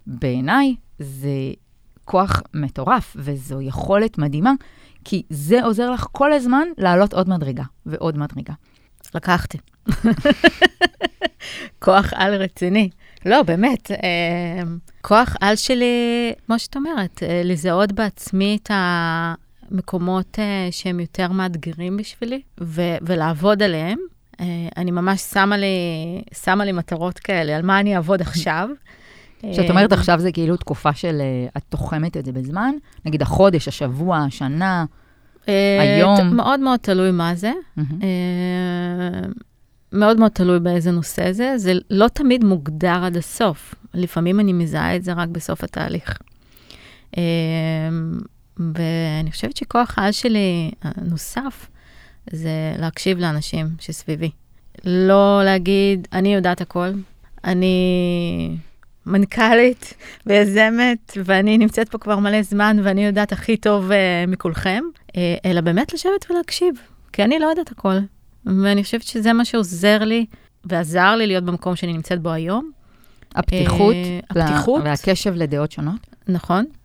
בעיניי 0.07 0.75
זה 0.99 1.53
כוח 2.05 2.43
מטורף 2.55 3.17
וזו 3.19 3.61
יכולת 3.61 4.19
מדהימה, 4.19 4.53
כי 5.05 5.23
זה 5.31 5.65
עוזר 5.65 5.91
לך 5.91 6.07
כל 6.13 6.33
הזמן 6.33 6.69
לעלות 6.79 7.15
עוד 7.15 7.29
מדרגה 7.29 7.65
ועוד 7.87 8.19
מדרגה. 8.19 8.55
לקחתי. 9.15 9.59
כוח 11.85 12.13
על 12.15 12.35
רציני. 12.35 12.91
לא, 13.27 13.43
באמת, 13.43 13.91
אה, 13.91 14.63
כוח 15.01 15.37
על 15.41 15.57
שלי, 15.57 16.33
כמו 16.47 16.59
שאת 16.59 16.77
אומרת, 16.77 17.23
אה, 17.23 17.43
לזהות 17.45 17.93
בעצמי 17.93 18.59
את 18.63 18.71
המקומות 18.75 20.39
אה, 20.39 20.69
שהם 20.71 21.01
יותר 21.01 21.33
מאתגרים 21.33 21.97
בשבילי, 21.97 22.43
ו- 22.61 22.97
ולעבוד 23.03 23.63
עליהם. 23.63 23.99
אה, 24.41 24.45
אני 24.77 24.91
ממש 24.91 25.21
שמה 25.21 25.57
לי, 25.57 25.67
שמה 26.45 26.65
לי 26.65 26.73
מטרות 26.73 27.19
כאלה, 27.19 27.57
על 27.57 27.63
מה 27.63 27.81
אני 27.81 27.97
אעבוד 27.97 28.21
עכשיו. 28.21 28.69
כשאת 29.53 29.71
אומרת 29.71 29.93
עכשיו 29.93 30.21
זה 30.21 30.33
כאילו 30.33 30.57
תקופה 30.57 30.95
של, 30.95 31.21
אה, 31.21 31.49
את 31.57 31.63
תוחמת 31.69 32.17
את 32.17 32.25
זה 32.25 32.33
בזמן? 32.33 32.75
נגיד 33.05 33.23
החודש, 33.23 33.69
השבוע, 33.69 34.19
השנה, 34.19 34.85
אה, 35.49 35.81
היום? 35.81 36.37
מאוד 36.37 36.61
מאוד 36.61 36.79
תלוי 36.81 37.11
מה 37.11 37.35
זה. 37.35 37.53
אה, 37.79 39.29
מאוד 39.93 40.19
מאוד 40.19 40.31
תלוי 40.31 40.61
באיזה 40.61 40.91
נושא 40.91 41.33
זה. 41.33 41.53
זה 41.57 41.73
לא 41.91 42.09
תמיד 42.09 42.45
מוגדר 42.45 43.05
עד 43.05 43.17
הסוף. 43.17 43.75
לפעמים 43.95 44.41
אני 44.41 44.53
מזהה 44.53 44.97
את 44.97 45.05
זה 45.05 45.13
רק 45.13 45.29
בסוף 45.29 45.65
התהליך. 45.65 46.19
אה, 47.19 47.23
ואני 48.59 49.33
חושבת 49.33 49.57
שכוח 49.57 49.99
העל 49.99 50.13
שלי 50.13 50.71
הנוסף 50.83 51.69
זה 52.33 52.51
להקשיב 52.79 53.19
לאנשים 53.19 53.67
שסביבי. 53.81 54.31
לא 54.85 55.41
להגיד, 55.45 56.09
אני 56.13 56.35
יודעת 56.35 56.61
הכל, 56.61 56.89
אני 57.45 58.57
מנכ"לית 59.07 59.95
ויזמת, 60.27 61.19
ואני 61.25 61.59
נמצאת 61.59 61.89
פה 61.89 61.99
כבר 61.99 62.19
מלא 62.19 62.43
זמן, 62.43 62.77
ואני 62.83 63.05
יודעת 63.07 63.33
הכי 63.33 63.57
טוב 63.57 63.91
uh, 63.91 63.95
מכולכם, 64.31 64.83
uh, 65.07 65.11
אלא 65.45 65.61
באמת 65.61 65.95
לשבת 65.95 66.31
ולהקשיב, 66.31 66.75
כי 67.13 67.25
אני 67.25 67.39
לא 67.39 67.47
יודעת 67.47 67.71
הכל. 67.71 67.97
ואני 68.63 68.85
חושבת 68.85 69.03
שזה 69.03 69.33
מה 69.33 69.45
שעוזר 69.45 69.99
לי 70.05 70.27
ועזר 70.65 71.15
לי 71.17 71.27
להיות 71.27 71.45
במקום 71.45 71.77
שאני 71.77 71.93
נמצאת 71.93 72.21
בו 72.23 72.31
היום. 72.31 72.71
הפתיחות, 73.35 73.95
לה- 74.35 74.45
הפתיחות. 74.45 74.83
והקשב 74.85 75.35
לדעות 75.35 75.73
שונות. 75.73 76.07
נכון, 76.29 76.65
uh, 76.73 76.78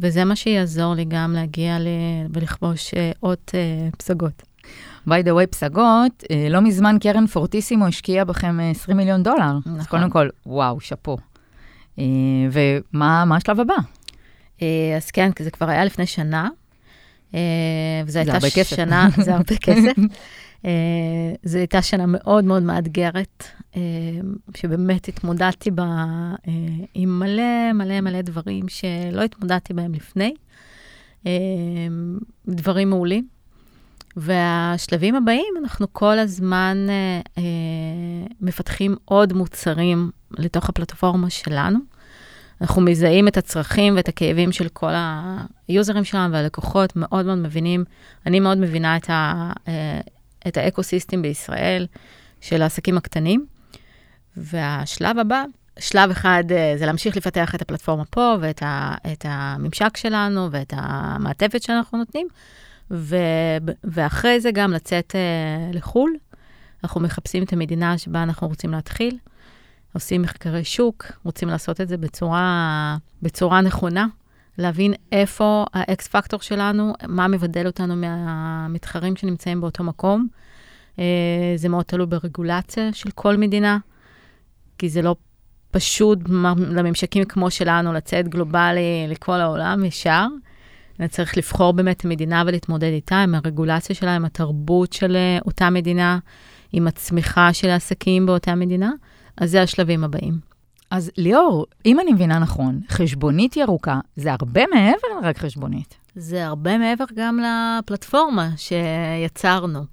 וזה 0.00 0.24
מה 0.24 0.36
שיעזור 0.36 0.94
לי 0.94 1.04
גם 1.08 1.32
להגיע 1.32 1.78
ל... 1.78 1.88
ולכבוש 2.32 2.90
uh, 2.90 2.96
עוד 3.20 3.38
uh, 3.48 3.96
פסגות. 3.96 4.42
by 5.08 5.22
the 5.24 5.30
way, 5.30 5.46
פסגות, 5.50 6.24
אה, 6.30 6.46
לא 6.50 6.60
מזמן 6.60 6.96
קרן 7.00 7.26
פורטיסימו 7.26 7.86
השקיעה 7.86 8.24
בכם 8.24 8.60
אה, 8.60 8.70
20 8.70 8.96
מיליון 8.96 9.22
דולר. 9.22 9.58
אז 9.66 9.72
נכון. 9.76 9.98
קודם 9.98 10.10
כל, 10.10 10.28
וואו, 10.46 10.80
שאפו. 10.80 11.16
אה, 11.98 12.04
ומה 12.52 13.24
מה 13.24 13.36
השלב 13.36 13.60
הבא? 13.60 13.74
אה, 14.62 14.96
אז 14.96 15.10
כן, 15.10 15.30
זה 15.38 15.50
כבר 15.50 15.68
היה 15.68 15.84
לפני 15.84 16.06
שנה. 16.06 16.48
אה, 17.34 17.40
וזו 18.06 18.18
הייתה. 18.18 18.64
שנה, 18.64 19.08
זה 19.16 19.34
הרבה 19.34 19.56
כסף. 19.62 19.92
אה, 20.64 20.70
זו 21.42 21.58
הייתה 21.58 21.82
שנה 21.82 22.04
מאוד 22.06 22.44
מאוד 22.44 22.62
מאתגרת, 22.62 23.44
אה, 23.76 23.80
שבאמת 24.56 25.08
התמודדתי 25.08 25.70
בה 25.70 25.84
אה, 26.48 26.52
עם 26.94 27.18
מלא 27.18 27.72
מלא 27.74 28.00
מלא 28.00 28.22
דברים 28.22 28.68
שלא 28.68 29.22
התמודדתי 29.22 29.74
בהם 29.74 29.94
לפני. 29.94 30.34
דברים 32.48 32.90
מעולים. 32.90 33.28
והשלבים 34.16 35.14
הבאים, 35.14 35.54
אנחנו 35.62 35.86
כל 35.92 36.18
הזמן 36.18 36.86
מפתחים 38.40 38.96
עוד 39.04 39.32
מוצרים 39.32 40.10
לתוך 40.38 40.68
הפלטפורמה 40.68 41.30
שלנו. 41.30 41.78
אנחנו 42.60 42.82
מזהים 42.82 43.28
את 43.28 43.36
הצרכים 43.36 43.96
ואת 43.96 44.08
הכאבים 44.08 44.52
של 44.52 44.68
כל 44.68 44.92
היוזרים 45.68 46.04
שלנו 46.04 46.32
והלקוחות, 46.32 46.96
מאוד 46.96 47.26
מאוד 47.26 47.38
מבינים, 47.38 47.84
אני 48.26 48.40
מאוד 48.40 48.58
מבינה 48.58 48.96
את, 48.96 49.10
ה, 49.10 49.52
את 50.48 50.56
האקו-סיסטם 50.56 51.22
בישראל 51.22 51.86
של 52.40 52.62
העסקים 52.62 52.96
הקטנים. 52.96 53.46
והשלב 54.36 55.18
הבא 55.18 55.44
שלב 55.78 56.10
אחד 56.10 56.44
אה, 56.50 56.74
זה 56.78 56.86
להמשיך 56.86 57.16
לפתח 57.16 57.54
את 57.54 57.62
הפלטפורמה 57.62 58.04
פה 58.04 58.34
ואת 58.40 58.62
ה, 58.62 58.94
את 59.12 59.26
הממשק 59.28 59.96
שלנו 59.96 60.48
ואת 60.50 60.72
המעטפת 60.76 61.62
שאנחנו 61.62 61.98
נותנים, 61.98 62.26
ו, 62.90 63.16
ואחרי 63.84 64.40
זה 64.40 64.50
גם 64.50 64.72
לצאת 64.72 65.14
אה, 65.14 65.70
לחו"ל. 65.72 66.16
אנחנו 66.84 67.00
מחפשים 67.00 67.42
את 67.42 67.52
המדינה 67.52 67.98
שבה 67.98 68.22
אנחנו 68.22 68.48
רוצים 68.48 68.70
להתחיל, 68.70 69.18
עושים 69.92 70.22
מחקרי 70.22 70.64
שוק, 70.64 71.06
רוצים 71.24 71.48
לעשות 71.48 71.80
את 71.80 71.88
זה 71.88 71.96
בצורה, 71.96 72.96
בצורה 73.22 73.60
נכונה, 73.60 74.06
להבין 74.58 74.94
איפה 75.12 75.64
האקס 75.74 76.08
פקטור 76.08 76.40
שלנו, 76.40 76.92
מה 77.08 77.28
מבדל 77.28 77.66
אותנו 77.66 77.96
מהמתחרים 77.96 79.16
שנמצאים 79.16 79.60
באותו 79.60 79.84
מקום. 79.84 80.28
אה, 80.98 81.04
זה 81.56 81.68
מאוד 81.68 81.84
תלוי 81.84 82.06
ברגולציה 82.06 82.92
של 82.92 83.10
כל 83.10 83.36
מדינה, 83.36 83.78
כי 84.78 84.88
זה 84.88 85.02
לא 85.02 85.16
פשוט 85.70 86.18
לממשקים 86.70 87.24
כמו 87.24 87.50
שלנו 87.50 87.92
לצאת 87.92 88.28
גלובלי 88.28 89.06
לכל 89.08 89.40
העולם 89.40 89.84
ישר. 89.84 90.26
צריך 91.08 91.36
לבחור 91.36 91.72
באמת 91.72 92.04
מדינה 92.04 92.42
ולהתמודד 92.46 92.88
איתה, 92.88 93.16
עם 93.16 93.34
הרגולציה 93.34 93.96
שלה, 93.96 94.16
עם 94.16 94.24
התרבות 94.24 94.92
של 94.92 95.16
אה, 95.16 95.38
אותה 95.46 95.70
מדינה, 95.70 96.18
עם 96.72 96.86
הצמיחה 96.86 97.52
של 97.52 97.68
העסקים 97.68 98.26
באותה 98.26 98.54
מדינה. 98.54 98.90
אז 99.36 99.50
זה 99.50 99.62
השלבים 99.62 100.04
הבאים. 100.04 100.53
אז 100.94 101.10
ליאור, 101.16 101.66
אם 101.86 102.00
אני 102.00 102.12
מבינה 102.12 102.38
נכון, 102.38 102.80
חשבונית 102.88 103.56
ירוקה 103.56 104.00
זה 104.16 104.32
הרבה 104.32 104.64
מעבר 104.74 105.20
לרק 105.22 105.38
חשבונית. 105.38 105.94
זה 106.16 106.46
הרבה 106.46 106.78
מעבר 106.78 107.04
גם 107.14 107.38
לפלטפורמה 107.38 108.50
שיצרנו. 108.56 109.84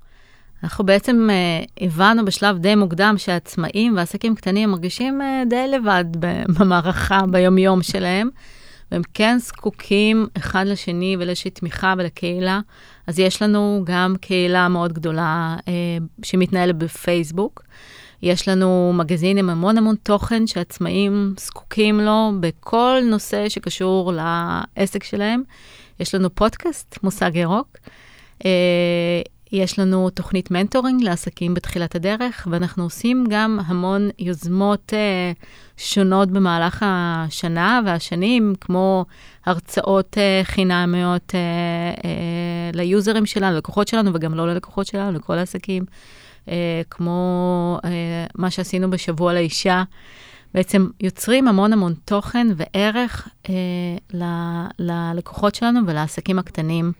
אנחנו 0.63 0.85
בעצם 0.85 1.29
uh, 1.29 1.83
הבנו 1.83 2.25
בשלב 2.25 2.57
די 2.57 2.75
מוקדם 2.75 3.15
שהעצמאים 3.17 3.95
ועסקים 3.97 4.35
קטנים 4.35 4.69
מרגישים 4.69 5.21
uh, 5.21 5.49
די 5.49 5.67
לבד 5.67 6.05
במערכה, 6.59 7.21
ביומיום 7.31 7.83
שלהם, 7.83 8.29
והם 8.91 9.01
כן 9.13 9.37
זקוקים 9.39 10.27
אחד 10.37 10.65
לשני 10.67 11.15
ולאיזושהי 11.19 11.51
תמיכה 11.51 11.93
ולקהילה. 11.97 12.59
אז 13.07 13.19
יש 13.19 13.41
לנו 13.41 13.81
גם 13.83 14.15
קהילה 14.21 14.67
מאוד 14.67 14.93
גדולה 14.93 15.55
uh, 15.59 15.63
שמתנהלת 16.23 16.75
בפייסבוק. 16.75 17.63
יש 18.23 18.47
לנו 18.47 18.93
מגזין 18.95 19.37
עם 19.37 19.49
המון 19.49 19.77
המון 19.77 19.95
תוכן 20.03 20.47
שעצמאים 20.47 21.33
זקוקים 21.39 21.99
לו 21.99 22.31
בכל 22.39 22.99
נושא 23.05 23.49
שקשור 23.49 24.13
לעסק 24.13 25.03
שלהם. 25.03 25.43
יש 25.99 26.15
לנו 26.15 26.35
פודקאסט, 26.35 26.97
מושג 27.03 27.35
ירוק. 27.35 27.77
יש 29.51 29.79
לנו 29.79 30.09
תוכנית 30.09 30.51
מנטורינג 30.51 31.03
לעסקים 31.03 31.53
בתחילת 31.53 31.95
הדרך, 31.95 32.47
ואנחנו 32.51 32.83
עושים 32.83 33.25
גם 33.29 33.59
המון 33.65 34.09
יוזמות 34.19 34.93
אה, 34.93 35.31
שונות 35.77 36.31
במהלך 36.31 36.85
השנה 36.85 37.81
והשנים, 37.85 38.53
כמו 38.61 39.05
הרצאות 39.45 40.17
אה, 40.17 40.41
חינמיות 40.43 41.35
אה, 41.35 41.39
אה, 42.05 42.69
ליוזרים 42.73 43.25
שלנו, 43.25 43.55
ללקוחות 43.55 43.87
שלנו, 43.87 44.11
וגם 44.13 44.33
לא 44.33 44.47
ללקוחות 44.47 44.87
שלנו, 44.87 45.11
לכל 45.11 45.37
העסקים, 45.37 45.83
אה, 45.83 45.95
כמו 46.89 47.77
אה, 47.85 47.89
מה 48.35 48.49
שעשינו 48.51 48.89
בשבוע 48.89 49.33
לאישה. 49.33 49.83
בעצם 50.53 50.87
יוצרים 50.99 51.47
המון 51.47 51.73
המון 51.73 51.93
תוכן 52.05 52.47
וערך 52.55 53.27
אה, 53.49 53.53
ל- 54.13 54.67
ללקוחות 54.79 55.55
שלנו 55.55 55.79
ולעסקים 55.87 56.39
הקטנים. 56.39 56.91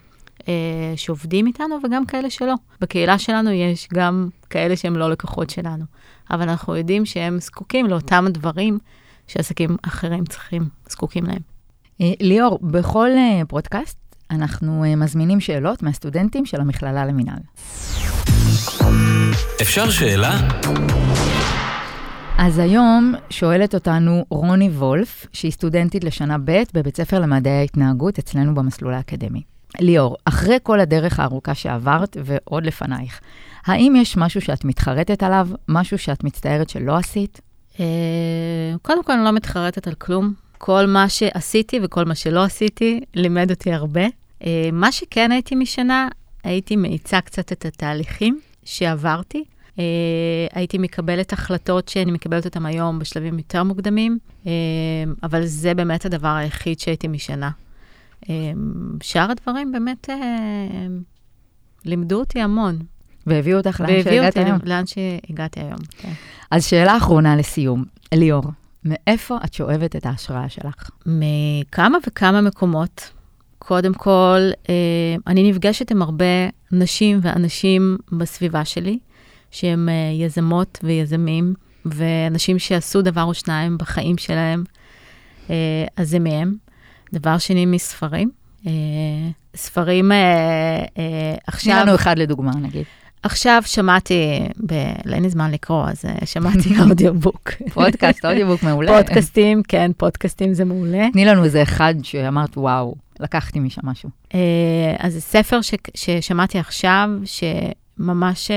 אה, 0.47 0.93
שעובדים 0.95 1.47
איתנו 1.47 1.75
וגם 1.83 2.05
כאלה 2.05 2.29
שלא. 2.29 2.53
בקהילה 2.81 3.19
שלנו 3.19 3.49
יש 3.51 3.87
גם 3.93 4.29
כאלה 4.49 4.75
שהם 4.75 4.95
לא 4.95 5.09
לקוחות 5.11 5.49
שלנו, 5.49 5.85
אבל 6.31 6.49
אנחנו 6.49 6.75
יודעים 6.75 7.05
שהם 7.05 7.39
זקוקים 7.39 7.87
לאותם 7.87 8.25
דברים 8.29 8.79
שעסקים 9.27 9.77
אחרים 9.81 10.25
צריכים, 10.25 10.69
זקוקים 10.89 11.25
להם. 11.25 11.41
אה, 12.01 12.13
ליאור, 12.19 12.59
בכל 12.61 13.09
אה, 13.09 13.41
פודקאסט 13.47 14.10
אנחנו 14.31 14.83
אה, 14.83 14.95
מזמינים 14.95 15.39
שאלות 15.39 15.83
מהסטודנטים 15.83 16.45
של 16.45 16.61
המכללה 16.61 17.05
למינהל. 17.05 17.39
אפשר 19.61 19.89
שאלה? 19.89 20.39
אז 22.37 22.59
היום 22.59 23.13
שואלת 23.29 23.73
אותנו 23.73 24.25
רוני 24.29 24.69
וולף, 24.69 25.27
שהיא 25.33 25.51
סטודנטית 25.51 26.03
לשנה 26.03 26.37
ב' 26.45 26.63
בבית 26.73 26.97
ספר 26.97 27.19
למדעי 27.19 27.53
ההתנהגות 27.53 28.19
אצלנו 28.19 28.55
במסלול 28.55 28.93
האקדמי. 28.93 29.41
ליאור, 29.79 30.17
אחרי 30.25 30.57
כל 30.63 30.79
הדרך 30.79 31.19
הארוכה 31.19 31.53
שעברת 31.53 32.17
ועוד 32.25 32.65
לפנייך, 32.65 33.19
האם 33.65 33.95
יש 33.95 34.17
משהו 34.17 34.41
שאת 34.41 34.65
מתחרטת 34.65 35.23
עליו, 35.23 35.47
משהו 35.67 35.97
שאת 35.97 36.23
מצטערת 36.23 36.69
שלא 36.69 36.97
עשית? 36.97 37.41
אה, 37.79 37.85
קודם 38.81 39.03
כל, 39.03 39.13
אני 39.13 39.23
לא 39.23 39.31
מתחרטת 39.31 39.87
על 39.87 39.93
כלום. 39.93 40.33
כל 40.57 40.85
מה 40.85 41.09
שעשיתי 41.09 41.79
וכל 41.83 42.05
מה 42.05 42.15
שלא 42.15 42.43
עשיתי 42.43 43.01
לימד 43.13 43.51
אותי 43.51 43.73
הרבה. 43.73 44.01
אה, 44.45 44.69
מה 44.73 44.91
שכן 44.91 45.31
הייתי 45.31 45.55
משנה, 45.55 46.07
הייתי 46.43 46.75
מאיצה 46.75 47.21
קצת 47.21 47.51
את 47.51 47.65
התהליכים 47.65 48.39
שעברתי. 48.63 49.43
Uh, 49.71 49.73
הייתי 50.53 50.77
מקבלת 50.77 51.33
החלטות 51.33 51.87
שאני 51.87 52.11
מקבלת 52.11 52.45
אותן 52.45 52.65
היום 52.65 52.99
בשלבים 52.99 53.37
יותר 53.37 53.63
מוקדמים, 53.63 54.17
uh, 54.43 54.47
אבל 55.23 55.45
זה 55.45 55.73
באמת 55.73 56.05
הדבר 56.05 56.27
היחיד 56.27 56.79
שהייתי 56.79 57.07
משנה. 57.07 57.49
אמ, 58.29 58.97
שאר 59.03 59.31
הדברים 59.31 59.71
באמת 59.71 60.09
אה, 60.09 60.87
לימדו 61.85 62.19
אותי 62.19 62.41
המון. 62.41 62.79
והביאו 63.27 63.57
אותך 63.57 63.79
לאן 63.79 64.03
שהגעת 64.03 64.37
היום. 64.37 64.59
לאן 64.63 64.83
שהגעתי 64.85 65.59
היום, 65.59 65.79
כן. 65.97 66.11
אז 66.51 66.65
שאלה 66.65 66.97
אחרונה 66.97 67.35
לסיום. 67.35 67.83
ליאור, 68.13 68.43
מאיפה 68.85 69.37
את 69.45 69.53
שואבת 69.53 69.95
את 69.95 70.05
ההשראה 70.05 70.49
שלך? 70.49 70.89
מכמה 71.05 71.97
וכמה 72.07 72.41
מקומות. 72.41 73.11
קודם 73.63 73.93
כל, 73.93 74.39
אה, 74.69 75.15
אני 75.27 75.51
נפגשת 75.51 75.91
עם 75.91 76.01
הרבה 76.01 76.25
נשים 76.71 77.19
ואנשים 77.21 77.97
בסביבה 78.11 78.65
שלי, 78.65 78.99
שהם 79.51 79.89
אה, 79.89 80.25
יזמות 80.25 80.79
ויזמים, 80.83 81.53
ואנשים 81.85 82.59
שעשו 82.59 83.01
דבר 83.01 83.23
או 83.23 83.33
שניים 83.33 83.77
בחיים 83.77 84.17
שלהם, 84.17 84.63
אז 85.97 86.09
זה 86.09 86.19
מהם. 86.19 86.55
דבר 87.13 87.37
שני, 87.37 87.65
מספרים. 87.65 88.31
אה, 88.67 88.71
ספרים 89.55 90.11
אה, 90.11 90.17
אה, 90.97 91.35
עכשיו... 91.47 91.73
תני 91.73 91.81
לנו 91.81 91.95
אחד 91.95 92.19
לדוגמה, 92.19 92.51
נגיד. 92.55 92.85
עכשיו 93.23 93.61
שמעתי, 93.65 94.39
ב... 94.65 94.73
אין 95.13 95.23
לי 95.23 95.29
זמן 95.29 95.51
לקרוא, 95.51 95.85
אז 95.87 96.05
שמעתי 96.25 96.79
אודיובוק. 96.89 97.51
פודקאסט, 97.73 98.25
אודיובוק 98.25 98.63
מעולה. 98.63 98.97
פודקאסטים, 98.97 99.63
כן, 99.63 99.91
פודקאסטים 99.97 100.53
זה 100.53 100.65
מעולה. 100.65 101.07
תני 101.13 101.25
לנו 101.25 101.43
איזה 101.43 101.63
אחד 101.63 101.95
שאמרת, 102.03 102.57
וואו, 102.57 102.95
לקחתי 103.19 103.59
משם 103.59 103.81
משהו. 103.83 104.09
אז 104.99 105.13
זה 105.13 105.21
ספר 105.21 105.61
ש... 105.61 105.73
ששמעתי 105.95 106.59
עכשיו, 106.59 107.09
שממש 107.25 108.51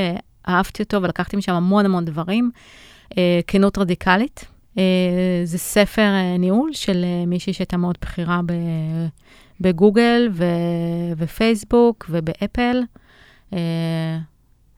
אהבתי 0.49 0.83
אותו 0.83 1.03
ולקחתי 1.03 1.37
משם 1.37 1.53
המון 1.53 1.85
המון 1.85 2.05
דברים. 2.05 2.51
כנות 3.47 3.79
רדיקלית, 3.79 4.45
זה 5.45 5.59
ספר 5.59 6.11
ניהול 6.39 6.73
של 6.73 7.05
מישהי 7.27 7.53
שהייתה 7.53 7.77
מאוד 7.77 7.99
בכירה 8.03 8.41
בגוגל 9.61 10.29
ו- 10.33 10.45
ופייסבוק 11.17 12.07
ובאפל. 12.11 12.83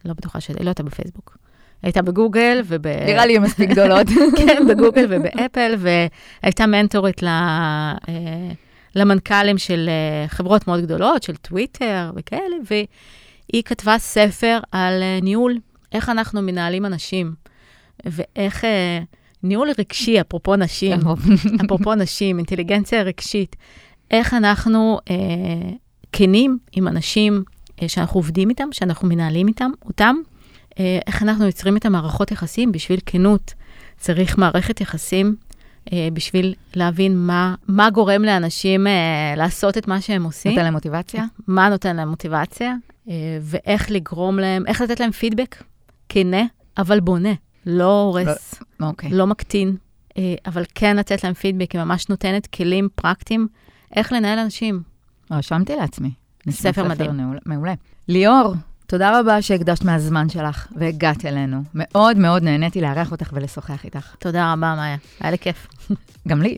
לא 0.07 0.13
בטוחה 0.13 0.41
שהיא 0.41 0.57
לא 0.61 0.69
הייתה 0.69 0.83
בפייסבוק. 0.83 1.37
הייתה 1.83 2.03
בגוגל 2.03 2.61
וב... 2.65 2.87
נראה 2.87 3.27
לי 3.27 3.39
מספיק 3.39 3.71
גדולות. 3.71 4.07
כן, 4.39 4.63
בגוגל 4.69 5.07
ובאפל, 5.09 5.75
והייתה 5.79 6.67
מנטורית 6.67 7.23
ל... 7.23 7.29
למנכ"לים 8.95 9.59
של 9.59 9.91
חברות 10.27 10.69
מאוד 10.69 10.81
גדולות, 10.81 11.23
של 11.23 11.37
טוויטר 11.37 12.11
וכאלה, 12.17 12.57
והיא 12.71 13.63
כתבה 13.63 13.99
ספר 13.99 14.59
על 14.73 15.03
ניהול, 15.23 15.59
איך 15.93 16.09
אנחנו 16.09 16.43
מנהלים 16.43 16.87
אנשים, 16.87 17.35
ואיך... 18.07 18.65
ניהול 19.43 19.69
רגשי, 19.79 20.21
אפרופו 20.21 20.57
נשים, 20.57 20.99
אפרופו 21.65 21.95
נשים, 21.95 22.39
אינטליגנציה 22.39 23.03
רגשית, 23.03 23.57
איך 24.11 24.35
אנחנו 24.35 24.99
אה, 25.11 25.17
כנים 26.13 26.59
עם 26.73 26.89
אנשים 26.89 27.45
אה, 27.49 27.56
שאנחנו 27.89 28.19
עובדים 28.19 28.51
איתם, 28.51 28.69
שאנחנו 28.73 29.09
מנהלים 29.09 29.49
איתם, 29.49 29.71
אותם, 29.85 30.17
אה, 30.79 30.99
איך 31.07 31.23
אנחנו 31.23 31.47
יוצרים 31.47 31.75
איתם 31.75 31.93
מערכות 31.93 32.31
יחסים 32.31 32.73
בשביל 32.73 33.01
כנות. 33.07 33.55
צריך 33.97 34.39
מערכת 34.39 34.81
יחסים 34.81 35.37
אה, 35.93 36.09
בשביל 36.13 36.55
להבין 36.75 37.19
מה, 37.19 37.55
מה 37.69 37.91
גורם 37.91 38.23
לאנשים 38.23 38.87
אה, 38.87 39.35
לעשות 39.37 39.79
את 39.79 39.89
מה 39.89 40.01
שהם 40.01 40.25
עושים. 40.25 40.53
נותן 40.53 40.65
להם 40.65 40.75
מוטיבציה? 40.75 41.25
מה 41.47 41.69
נותן 41.69 41.97
להם 41.97 42.09
מוטיבציה, 42.09 42.75
אה, 43.09 43.15
ואיך 43.41 43.91
לגרום 43.91 44.39
להם, 44.39 44.67
איך 44.67 44.81
לתת 44.81 45.01
להם 45.01 45.11
פידבק 45.11 45.63
כנה, 46.09 46.43
אבל 46.79 47.01
בונה. 47.01 47.33
לא 47.67 48.01
הורס, 48.01 48.55
לא, 48.81 48.87
אוקיי. 48.87 49.11
לא 49.11 49.27
מקטין, 49.27 49.77
אה, 50.19 50.35
אבל 50.47 50.65
כן 50.75 50.97
לתת 50.97 51.25
להם 51.25 51.35
פידבק, 51.35 51.73
היא 51.73 51.81
ממש 51.81 52.09
נותנת 52.09 52.47
כלים 52.47 52.89
פרקטיים 52.95 53.49
איך 53.97 54.13
לנהל 54.13 54.39
אנשים. 54.39 54.83
רשמתי 55.31 55.77
לעצמי. 55.77 56.11
ספר 56.51 56.89
מדהים. 56.89 57.21
מעולה. 57.47 57.75
ליאור, 58.09 58.55
תודה 58.87 59.21
רבה 59.21 59.43
שהקדשת 59.43 59.85
מהזמן 59.85 60.29
שלך 60.29 60.67
והגעת 60.77 61.25
אלינו. 61.25 61.63
מאוד 61.75 62.19
מאוד 62.19 62.43
נהניתי 62.43 62.81
לארח 62.81 63.13
אותך 63.13 63.31
ולשוחח 63.33 63.85
איתך. 63.85 64.15
תודה 64.19 64.53
רבה, 64.53 64.75
מאיה. 64.77 64.97
היה 65.21 65.31
לי 65.31 65.39
כיף. 65.39 65.67
גם 66.29 66.43
לי. 66.43 66.57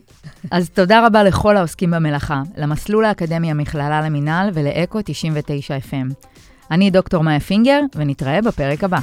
אז 0.51 0.69
תודה 0.69 1.05
רבה 1.05 1.23
לכל 1.23 1.57
העוסקים 1.57 1.91
במלאכה, 1.91 2.41
למסלול 2.57 3.05
האקדמי 3.05 3.51
המכללה 3.51 4.01
למינהל 4.01 4.49
ולאקו 4.53 4.99
99 5.05 5.77
FM. 5.77 6.27
אני 6.71 6.91
דוקטור 6.91 7.23
מאיה 7.23 7.39
פינגר, 7.39 7.79
ונתראה 7.95 8.41
בפרק 8.41 8.83
הבא. 8.83 8.99